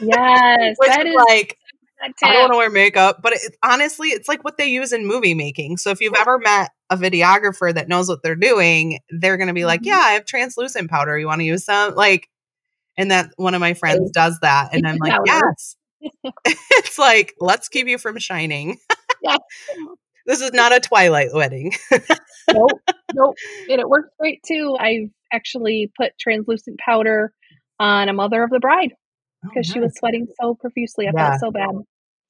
Yes, 0.00 0.76
Which 0.78 0.88
that 0.90 1.06
is 1.06 1.14
is 1.14 1.24
like 1.28 1.58
I 2.02 2.08
don't 2.32 2.40
want 2.40 2.52
to 2.52 2.56
wear 2.58 2.70
makeup, 2.70 3.20
but 3.22 3.32
it, 3.34 3.56
honestly, 3.62 4.08
it's 4.08 4.28
like 4.28 4.42
what 4.42 4.56
they 4.56 4.66
use 4.66 4.92
in 4.92 5.06
movie 5.06 5.34
making. 5.34 5.76
So 5.76 5.90
if 5.90 6.00
you've 6.00 6.14
ever 6.18 6.38
met 6.38 6.70
a 6.90 6.96
videographer 6.96 7.72
that 7.72 7.88
knows 7.88 8.08
what 8.08 8.22
they're 8.22 8.34
doing, 8.34 8.98
they're 9.10 9.36
going 9.36 9.46
to 9.48 9.54
be 9.54 9.64
like, 9.64 9.82
Mhm. 9.82 9.86
"Yeah, 9.86 10.02
I 10.04 10.12
have 10.12 10.24
translucent 10.24 10.90
powder. 10.90 11.16
You 11.18 11.26
want 11.26 11.40
to 11.40 11.44
use 11.44 11.64
some?" 11.64 11.94
Like, 11.94 12.28
and 12.96 13.10
that 13.12 13.30
one 13.36 13.54
of 13.54 13.60
my 13.60 13.74
friends 13.74 14.10
does 14.12 14.38
that, 14.40 14.74
and 14.74 14.86
I'm 14.86 14.96
like, 14.98 15.14
"Yes." 15.26 15.76
it's 16.44 16.98
like, 16.98 17.34
let's 17.40 17.68
keep 17.68 17.86
you 17.86 17.98
from 17.98 18.18
shining. 18.18 18.78
Yeah. 19.24 19.36
this 20.26 20.40
is 20.40 20.52
not 20.52 20.72
a 20.72 20.80
Twilight 20.80 21.28
wedding. 21.32 21.74
Nope, 22.50 22.80
nope. 23.14 23.34
And 23.68 23.80
it 23.80 23.88
works 23.88 24.10
great 24.18 24.42
too. 24.46 24.76
I've 24.78 25.10
actually 25.32 25.90
put 25.98 26.12
translucent 26.18 26.78
powder 26.78 27.32
on 27.78 28.08
a 28.08 28.12
mother 28.12 28.42
of 28.42 28.50
the 28.50 28.60
bride 28.60 28.92
oh, 29.44 29.48
because 29.48 29.66
she 29.66 29.80
was 29.80 29.94
sweating 29.96 30.26
so 30.40 30.54
profusely. 30.54 31.06
I 31.06 31.10
Oh, 31.10 31.12
Yeah. 31.16 31.28
felt 31.30 31.40
so 31.40 31.50
bad. 31.50 31.68
So 31.70 31.76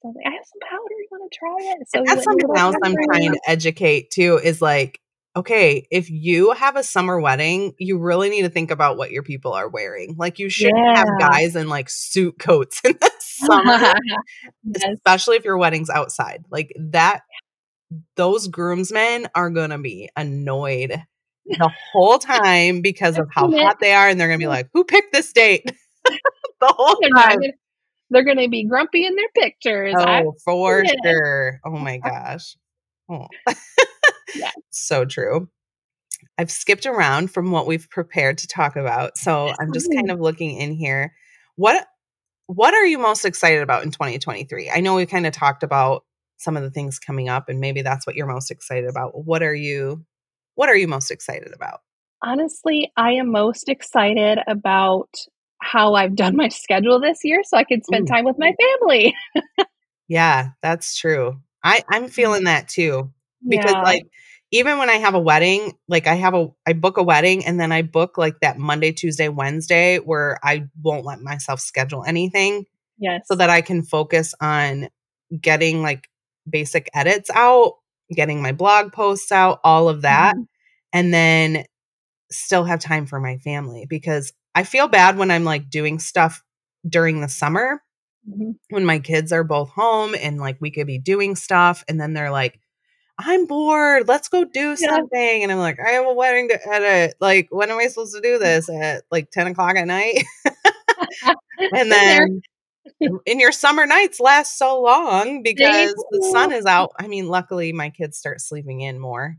I 0.05 0.07
was 0.07 0.15
like, 0.15 0.25
I 0.27 0.31
have 0.35 0.45
some 0.45 0.69
powder. 0.69 0.95
You 0.99 1.07
want 1.11 1.31
to 1.31 1.37
try 1.37 1.55
it? 1.59 1.89
So 1.89 2.03
that's 2.05 2.25
went 2.27 2.41
in 2.41 2.49
a 2.51 2.55
something 2.55 2.57
else 2.57 2.75
I'm 2.83 2.95
trying 3.11 3.31
to 3.33 3.39
educate 3.47 4.11
too 4.11 4.39
is 4.43 4.61
like, 4.61 4.99
okay, 5.35 5.87
if 5.89 6.09
you 6.11 6.51
have 6.51 6.75
a 6.75 6.83
summer 6.83 7.19
wedding, 7.19 7.73
you 7.79 7.97
really 7.97 8.29
need 8.29 8.43
to 8.43 8.49
think 8.49 8.69
about 8.69 8.97
what 8.97 9.11
your 9.11 9.23
people 9.23 9.53
are 9.53 9.67
wearing. 9.67 10.15
Like 10.17 10.39
you 10.39 10.49
shouldn't 10.49 10.97
have 10.97 11.07
guys 11.19 11.55
in 11.55 11.69
like 11.69 11.89
suit 11.89 12.37
coats 12.37 12.81
in 12.85 12.93
the 12.99 13.11
summer, 13.19 13.93
yes. 14.63 14.85
especially 14.93 15.37
if 15.37 15.43
your 15.45 15.57
wedding's 15.57 15.89
outside. 15.89 16.45
Like 16.51 16.71
that 16.77 17.21
those 18.15 18.47
groomsmen 18.47 19.27
are 19.35 19.49
gonna 19.49 19.79
be 19.79 20.09
annoyed 20.15 21.01
the 21.45 21.71
whole 21.91 22.19
time 22.19 22.81
because 22.81 23.17
of 23.17 23.27
how 23.31 23.45
I've 23.45 23.51
seen 23.51 23.59
it. 23.59 23.63
hot 23.65 23.79
they 23.81 23.93
are, 23.93 24.07
and 24.07 24.19
they're 24.19 24.27
gonna 24.29 24.37
be 24.37 24.47
like, 24.47 24.69
Who 24.73 24.83
picked 24.83 25.11
this 25.13 25.31
date? 25.33 25.65
the 26.05 26.67
whole 26.67 26.97
They're, 27.01 27.09
time. 27.11 27.39
gonna, 27.39 27.53
they're 28.09 28.23
gonna 28.23 28.47
be 28.49 28.63
grumpy 28.65 29.05
in 29.05 29.15
their 29.15 29.29
pictures. 29.35 29.95
I- 29.97 30.23
Oh, 30.23 30.33
for 30.43 30.83
Yeah. 30.85 30.91
sure. 31.05 31.59
Oh 31.65 31.71
my 31.71 31.97
gosh. 32.03 32.55
Oh. 33.09 33.27
Yeah. 34.35 34.51
so 34.71 35.05
true. 35.05 35.49
I've 36.37 36.49
skipped 36.51 36.85
around 36.85 37.31
from 37.31 37.51
what 37.51 37.67
we've 37.67 37.89
prepared 37.89 38.37
to 38.39 38.47
talk 38.47 38.75
about. 38.75 39.17
So 39.17 39.53
I'm 39.59 39.73
just 39.73 39.91
kind 39.93 40.09
of 40.09 40.19
looking 40.19 40.57
in 40.57 40.71
here. 40.73 41.13
What 41.55 41.85
what 42.47 42.73
are 42.73 42.85
you 42.85 42.97
most 42.97 43.23
excited 43.25 43.61
about 43.61 43.83
in 43.83 43.91
2023? 43.91 44.69
I 44.73 44.79
know 44.79 44.95
we 44.95 45.05
kind 45.05 45.25
of 45.27 45.33
talked 45.33 45.63
about 45.63 46.03
some 46.43 46.57
of 46.57 46.63
the 46.63 46.71
things 46.71 46.99
coming 46.99 47.29
up 47.29 47.49
and 47.49 47.59
maybe 47.59 47.81
that's 47.81 48.05
what 48.05 48.15
you're 48.15 48.27
most 48.27 48.51
excited 48.51 48.89
about. 48.89 49.25
What 49.25 49.43
are 49.43 49.55
you 49.55 50.05
what 50.55 50.69
are 50.69 50.75
you 50.75 50.87
most 50.87 51.09
excited 51.09 51.53
about? 51.53 51.79
honestly, 52.23 52.91
I 52.95 53.13
am 53.13 53.31
most 53.31 53.69
excited 53.69 54.39
about 54.47 55.09
how 55.61 55.93
I've 55.93 56.15
done 56.15 56.35
my 56.35 56.49
schedule 56.49 56.99
this 56.99 57.19
year 57.23 57.41
so 57.43 57.57
I 57.57 57.63
can 57.63 57.83
spend 57.83 58.09
Ooh. 58.09 58.13
time 58.13 58.25
with 58.25 58.37
my 58.39 58.53
family. 58.79 59.15
Yeah, 60.09 60.49
that's 60.61 60.97
true. 60.97 61.39
I 61.63 61.81
I'm 61.89 62.07
mm. 62.07 62.11
feeling 62.11 62.43
that 62.43 62.67
too. 62.67 63.11
because 63.47 63.71
Yeah. 63.71 63.81
like 63.81 64.03
even 64.51 64.77
when 64.77 64.89
I 64.89 64.95
have 64.95 65.15
a 65.15 65.19
wedding, 65.19 65.77
like 65.87 66.07
I 66.07 66.15
have 66.15 66.35
a 66.35 66.49
I 66.67 66.73
book 66.73 66.97
a 66.97 67.03
wedding 67.03 67.45
and 67.45 67.57
then 67.57 67.71
I 67.71 67.83
book 67.83 68.17
like 68.17 68.41
that 68.41 68.59
Monday, 68.59 68.91
Tuesday, 68.91 69.29
Wednesday 69.29 69.99
where 69.99 70.37
I 70.43 70.65
won't 70.81 71.05
let 71.05 71.21
myself 71.21 71.61
schedule 71.61 72.03
anything 72.05 72.65
yes. 72.99 73.23
so 73.27 73.35
that 73.35 73.49
I 73.49 73.61
can 73.61 73.81
focus 73.81 74.35
on 74.41 74.89
getting 75.39 75.81
like 75.81 76.09
basic 76.49 76.89
edits 76.93 77.29
out, 77.33 77.75
getting 78.11 78.41
my 78.41 78.51
blog 78.51 78.91
posts 78.93 79.31
out, 79.31 79.59
all 79.63 79.89
of 79.89 80.01
that 80.03 80.35
Mhm. 80.35 80.47
and 80.93 81.13
then 81.13 81.65
still 82.31 82.65
have 82.65 82.79
time 82.79 83.05
for 83.05 83.19
my 83.19 83.37
family 83.39 83.85
because 83.89 84.33
I 84.55 84.63
feel 84.63 84.87
bad 84.87 85.17
when 85.17 85.31
I'm 85.31 85.43
like 85.45 85.69
doing 85.69 85.99
stuff 85.99 86.43
during 86.87 87.21
the 87.21 87.29
summer 87.29 87.81
Mhm. 88.29 88.55
when 88.69 88.85
my 88.85 88.99
kids 88.99 89.31
are 89.33 89.43
both 89.43 89.69
home 89.69 90.15
and 90.21 90.39
like 90.39 90.57
we 90.61 90.71
could 90.71 90.87
be 90.87 90.99
doing 90.99 91.35
stuff 91.35 91.83
and 91.89 91.99
then 92.01 92.13
they're 92.13 92.31
like 92.31 92.59
i'm 93.19 93.45
bored 93.47 94.07
let's 94.07 94.29
go 94.29 94.43
do 94.45 94.75
Yeah. 94.79 94.95
something 94.95 95.43
and 95.43 95.51
i'm 95.51 95.59
like 95.59 95.79
i 95.79 95.91
have 95.91 96.05
a 96.07 96.13
wedding 96.13 96.49
to 96.49 96.59
edit 96.69 97.15
like 97.21 97.47
when 97.51 97.69
am 97.71 97.79
i 97.79 97.87
supposed 97.87 98.15
to 98.15 98.21
do 98.21 98.39
this 98.39 98.69
at 98.69 99.03
like 99.11 99.31
10 99.31 99.47
o'clock 99.47 99.75
at 99.77 99.87
night 99.87 100.23
and 101.75 101.91
then 101.91 102.41
in 102.99 103.39
your 103.39 103.51
summer 103.51 103.85
nights 103.85 104.19
last 104.19 104.57
so 104.57 104.81
long 104.81 105.41
because 105.43 105.93
the 106.11 106.29
sun 106.31 106.51
is 106.51 106.65
out 106.65 106.91
i 106.99 107.07
mean 107.07 107.27
luckily 107.27 107.71
my 107.73 107.89
kids 107.89 108.17
start 108.17 108.41
sleeping 108.41 108.81
in 108.81 108.99
more 108.99 109.37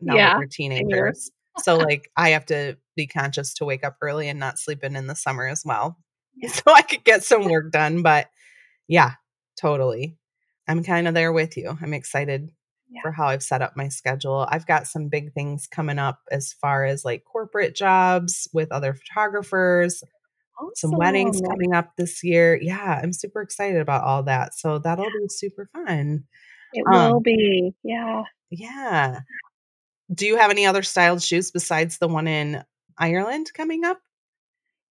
now 0.00 0.14
Yeah, 0.14 0.28
that 0.30 0.38
they're 0.38 0.46
teenagers 0.46 1.30
so 1.58 1.76
like 1.76 2.10
i 2.16 2.30
have 2.30 2.46
to 2.46 2.76
be 2.96 3.06
conscious 3.06 3.54
to 3.54 3.64
wake 3.64 3.84
up 3.84 3.96
early 4.02 4.28
and 4.28 4.38
not 4.38 4.58
sleep 4.58 4.84
in 4.84 4.94
in 4.96 5.06
the 5.06 5.16
summer 5.16 5.46
as 5.46 5.62
well 5.64 5.96
so 6.48 6.62
I 6.72 6.82
could 6.82 7.04
get 7.04 7.22
some 7.24 7.44
work 7.50 7.70
done. 7.72 8.02
But 8.02 8.28
yeah, 8.88 9.12
totally. 9.60 10.16
I'm 10.68 10.82
kind 10.84 11.08
of 11.08 11.14
there 11.14 11.32
with 11.32 11.56
you. 11.56 11.76
I'm 11.82 11.92
excited 11.92 12.50
Yeah. 12.88 13.02
for 13.02 13.12
how 13.12 13.26
I've 13.26 13.42
set 13.42 13.62
up 13.62 13.76
my 13.76 13.88
schedule. 13.88 14.46
I've 14.48 14.66
got 14.66 14.86
some 14.86 15.08
big 15.08 15.32
things 15.32 15.66
coming 15.66 15.98
up 15.98 16.20
as 16.30 16.52
far 16.52 16.84
as 16.84 17.04
like 17.04 17.24
corporate 17.24 17.74
jobs 17.74 18.48
with 18.52 18.72
other 18.72 18.94
photographers, 18.94 20.02
some 20.74 20.92
weddings 20.92 21.40
coming 21.40 21.74
up 21.74 21.90
this 21.96 22.22
year. 22.24 22.58
Yeah, 22.60 23.00
I'm 23.02 23.12
super 23.12 23.40
excited 23.42 23.80
about 23.80 24.04
all 24.04 24.22
that. 24.24 24.54
So 24.54 24.78
that'll 24.78 25.04
be 25.06 25.28
super 25.28 25.68
fun. 25.72 26.24
It 26.72 26.84
Um, 26.92 27.12
will 27.12 27.20
be. 27.20 27.72
Yeah. 27.82 28.22
Yeah. 28.50 29.20
Do 30.12 30.26
you 30.26 30.36
have 30.36 30.50
any 30.50 30.66
other 30.66 30.82
styled 30.82 31.22
shoots 31.22 31.50
besides 31.50 31.98
the 31.98 32.08
one 32.08 32.26
in 32.26 32.62
Ireland 32.98 33.50
coming 33.54 33.84
up? 33.84 33.98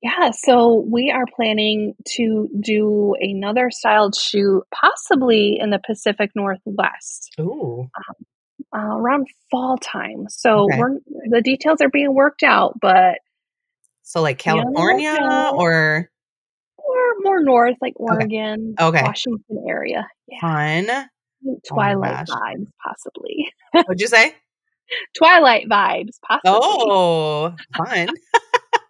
Yeah, 0.02 0.32
so 0.32 0.86
we 0.90 1.12
are 1.12 1.26
planning 1.36 1.94
to 2.16 2.48
do 2.62 3.16
another 3.20 3.70
styled 3.70 4.16
shoot, 4.16 4.64
possibly 4.74 5.60
in 5.60 5.72
the 5.72 5.80
Pacific 5.86 6.32
Northwest, 6.36 7.34
Ooh. 7.38 7.90
uh, 8.74 8.80
around 8.80 9.28
fall 9.52 9.78
time. 9.78 10.26
So 10.30 10.64
Okay. 10.72 10.80
we're 10.80 11.00
the 11.30 11.42
details 11.42 11.82
are 11.82 11.90
being 11.90 12.14
worked 12.16 12.44
out, 12.44 12.80
but 12.82 13.20
So 14.10 14.24
like 14.24 14.44
Be 14.44 14.50
on 14.50 14.58
the 14.58 14.64
California 14.64 15.12
lookout. 15.22 15.54
or 15.54 16.10
we're 16.84 17.14
more 17.22 17.44
north, 17.44 17.76
like 17.80 17.94
Oregon, 17.98 18.74
Okay. 18.82 19.04
Washington 19.04 19.64
area. 19.68 20.08
Yeah, 20.28 20.40
fun? 20.42 21.10
Oh 21.48 21.60
twilight 21.68 22.26
gosh. 22.26 22.36
vibes, 22.36 22.66
possibly. 22.84 23.54
What'd 23.72 24.02
you 24.02 24.08
say? 24.08 24.34
Twilight 25.16 25.70
vibes, 25.70 26.16
possibly. 26.28 26.42
Oh, 26.60 27.54
fun. 27.78 28.08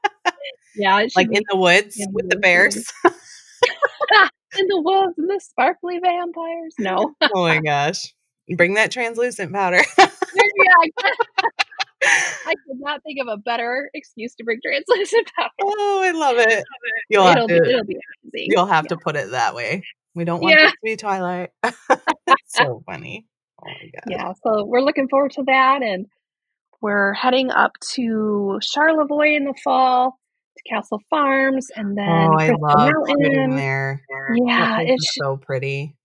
yeah, 0.78 1.06
like 1.18 1.28
in 1.34 1.44
the 1.50 1.58
woods 1.58 2.00
in 2.00 2.14
with 2.14 2.30
the 2.30 2.38
the 2.38 2.40
bears. 2.40 2.78
in 4.58 4.68
the 4.68 4.82
woods 4.82 5.16
and 5.18 5.30
the 5.30 5.42
sparkly 5.44 6.00
vampires. 6.00 6.76
No, 6.80 7.14
oh 7.36 7.44
my 7.44 7.60
gosh. 7.60 8.14
Bring 8.56 8.76
that 8.76 8.90
translucent 8.90 9.52
powder. 9.52 9.82
yeah, 9.98 10.90
I 12.04 12.54
could 12.68 12.80
not 12.80 13.02
think 13.04 13.20
of 13.22 13.28
a 13.28 13.38
better 13.38 13.90
excuse 13.94 14.34
to 14.36 14.44
bring 14.44 14.60
translucent 14.64 15.30
powder. 15.38 15.50
oh, 15.62 16.02
I 16.04 16.12
love 16.12 16.38
it. 16.38 16.64
You'll 17.10 17.26
it'll 17.28 17.42
have 17.42 17.48
be 17.48 17.60
to 17.60 17.70
it'll 17.70 17.86
be 17.86 17.98
amazing. 18.34 18.48
you'll 18.52 18.66
have 18.68 18.88
to 18.88 18.98
put 18.98 19.16
it 19.16 19.32
that 19.32 19.56
way. 19.56 19.84
We 20.16 20.24
don't 20.26 20.42
want 20.42 20.56
Yeah. 20.58 20.68
it 20.68 20.72
to 20.72 20.78
be 20.84 20.96
Twilight. 20.96 21.50
so 22.48 22.82
funny. 22.86 23.26
Oh 23.62 23.68
my 23.68 23.90
god. 23.94 24.04
yeah, 24.08 24.34
so 24.44 24.66
we're 24.66 24.82
looking 24.82 25.08
forward 25.10 25.32
to 25.34 25.44
that, 25.48 25.82
and 25.84 26.06
we're 26.82 27.14
heading 27.14 27.52
up 27.52 27.72
to 27.96 28.58
Charlevoix 28.62 29.36
in 29.36 29.44
the 29.46 29.54
fall 29.64 30.18
to 30.58 30.64
Castle 30.70 31.02
Farms, 31.10 31.68
and 31.76 31.98
then 31.98 32.08
Oh, 32.08 32.38
I 32.38 32.48
Crystal 32.48 32.62
love 32.62 32.92
Mountain. 33.08 33.56
there. 33.58 34.02
Yeah, 34.46 34.80
it 34.82 34.94
is 34.94 35.10
so 35.20 35.36
pretty. 35.38 35.96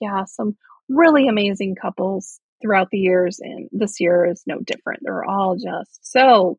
yeah, 0.00 0.24
some 0.26 0.56
really 0.88 1.26
amazing 1.28 1.74
couples 1.74 2.38
throughout 2.62 2.88
the 2.90 2.98
years, 2.98 3.38
and 3.40 3.68
this 3.72 4.00
year 4.00 4.26
is 4.26 4.42
no 4.46 4.58
different. 4.60 5.00
They're 5.02 5.24
all 5.24 5.56
just 5.56 5.98
so 6.02 6.58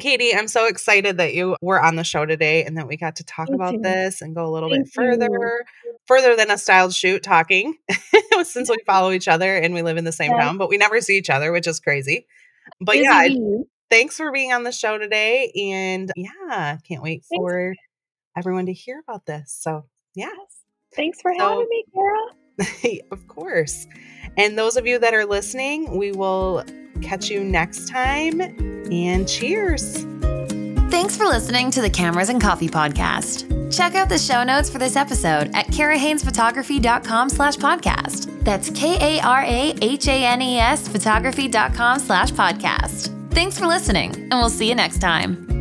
Katie, 0.00 0.34
I'm 0.34 0.48
so 0.48 0.66
excited 0.68 1.18
that 1.18 1.34
you 1.34 1.54
were 1.60 1.80
on 1.80 1.96
the 1.96 2.02
show 2.02 2.24
today 2.24 2.64
and 2.64 2.78
that 2.78 2.88
we 2.88 2.96
got 2.96 3.16
to 3.16 3.24
talk 3.24 3.50
Me 3.50 3.56
about 3.56 3.72
too. 3.72 3.80
this 3.82 4.22
and 4.22 4.34
go 4.34 4.46
a 4.46 4.48
little 4.48 4.70
Thank 4.70 4.86
bit 4.86 4.94
further, 4.94 5.28
you. 5.84 5.94
further 6.06 6.34
than 6.34 6.50
a 6.50 6.56
styled 6.56 6.94
shoot 6.94 7.22
talking, 7.22 7.74
since 8.42 8.70
we 8.70 8.78
follow 8.86 9.12
each 9.12 9.28
other 9.28 9.54
and 9.54 9.74
we 9.74 9.82
live 9.82 9.98
in 9.98 10.04
the 10.04 10.10
same 10.10 10.30
Yes. 10.30 10.40
town, 10.40 10.56
but 10.56 10.70
we 10.70 10.78
never 10.78 11.02
see 11.02 11.18
each 11.18 11.28
other, 11.28 11.52
which 11.52 11.66
is 11.66 11.78
crazy. 11.78 12.26
But 12.80 12.92
Busy 12.92 13.04
yeah, 13.04 13.28
thanks 13.90 14.16
for 14.16 14.32
being 14.32 14.50
on 14.54 14.62
the 14.62 14.72
show 14.72 14.96
today. 14.96 15.52
And 15.54 16.10
yeah, 16.16 16.78
can't 16.88 17.02
wait 17.02 17.22
Thanks. 17.28 17.36
for 17.36 17.74
everyone 18.36 18.66
to 18.66 18.72
hear 18.72 19.00
about 19.06 19.26
this. 19.26 19.56
So 19.60 19.84
yeah. 20.14 20.28
Thanks 20.94 21.20
for 21.22 21.32
So- 21.38 21.48
having 21.48 21.68
me, 21.70 21.84
Kara. 21.94 22.18
of 23.12 23.26
course. 23.28 23.86
And 24.36 24.58
those 24.58 24.76
of 24.76 24.86
you 24.86 24.98
that 24.98 25.14
are 25.14 25.24
listening, 25.24 25.96
we 25.96 26.12
will 26.12 26.64
catch 27.00 27.30
you 27.30 27.42
next 27.44 27.88
time. 27.88 28.40
And 28.92 29.26
cheers. 29.28 30.04
Thanks 30.90 31.16
for 31.16 31.24
listening 31.24 31.70
to 31.70 31.80
the 31.80 31.88
Cameras 31.88 32.28
and 32.28 32.40
Coffee 32.40 32.68
podcast. 32.68 33.48
Check 33.74 33.94
out 33.94 34.10
the 34.10 34.18
show 34.18 34.44
notes 34.44 34.68
for 34.68 34.76
this 34.78 34.96
episode 34.96 35.50
at 35.54 35.66
karahanesphotography.com 35.68 37.30
slash 37.30 37.56
podcast. 37.56 38.44
That's 38.44 38.68
K-A-R-A-H-A-N-E-S 38.70 39.28
photography.com 40.88 41.98
slash 41.98 42.30
podcast. 42.32 43.30
Thanks 43.32 43.58
for 43.58 43.66
listening, 43.66 44.14
and 44.14 44.32
we'll 44.32 44.50
see 44.50 44.68
you 44.68 44.74
next 44.74 44.98
time. 44.98 45.51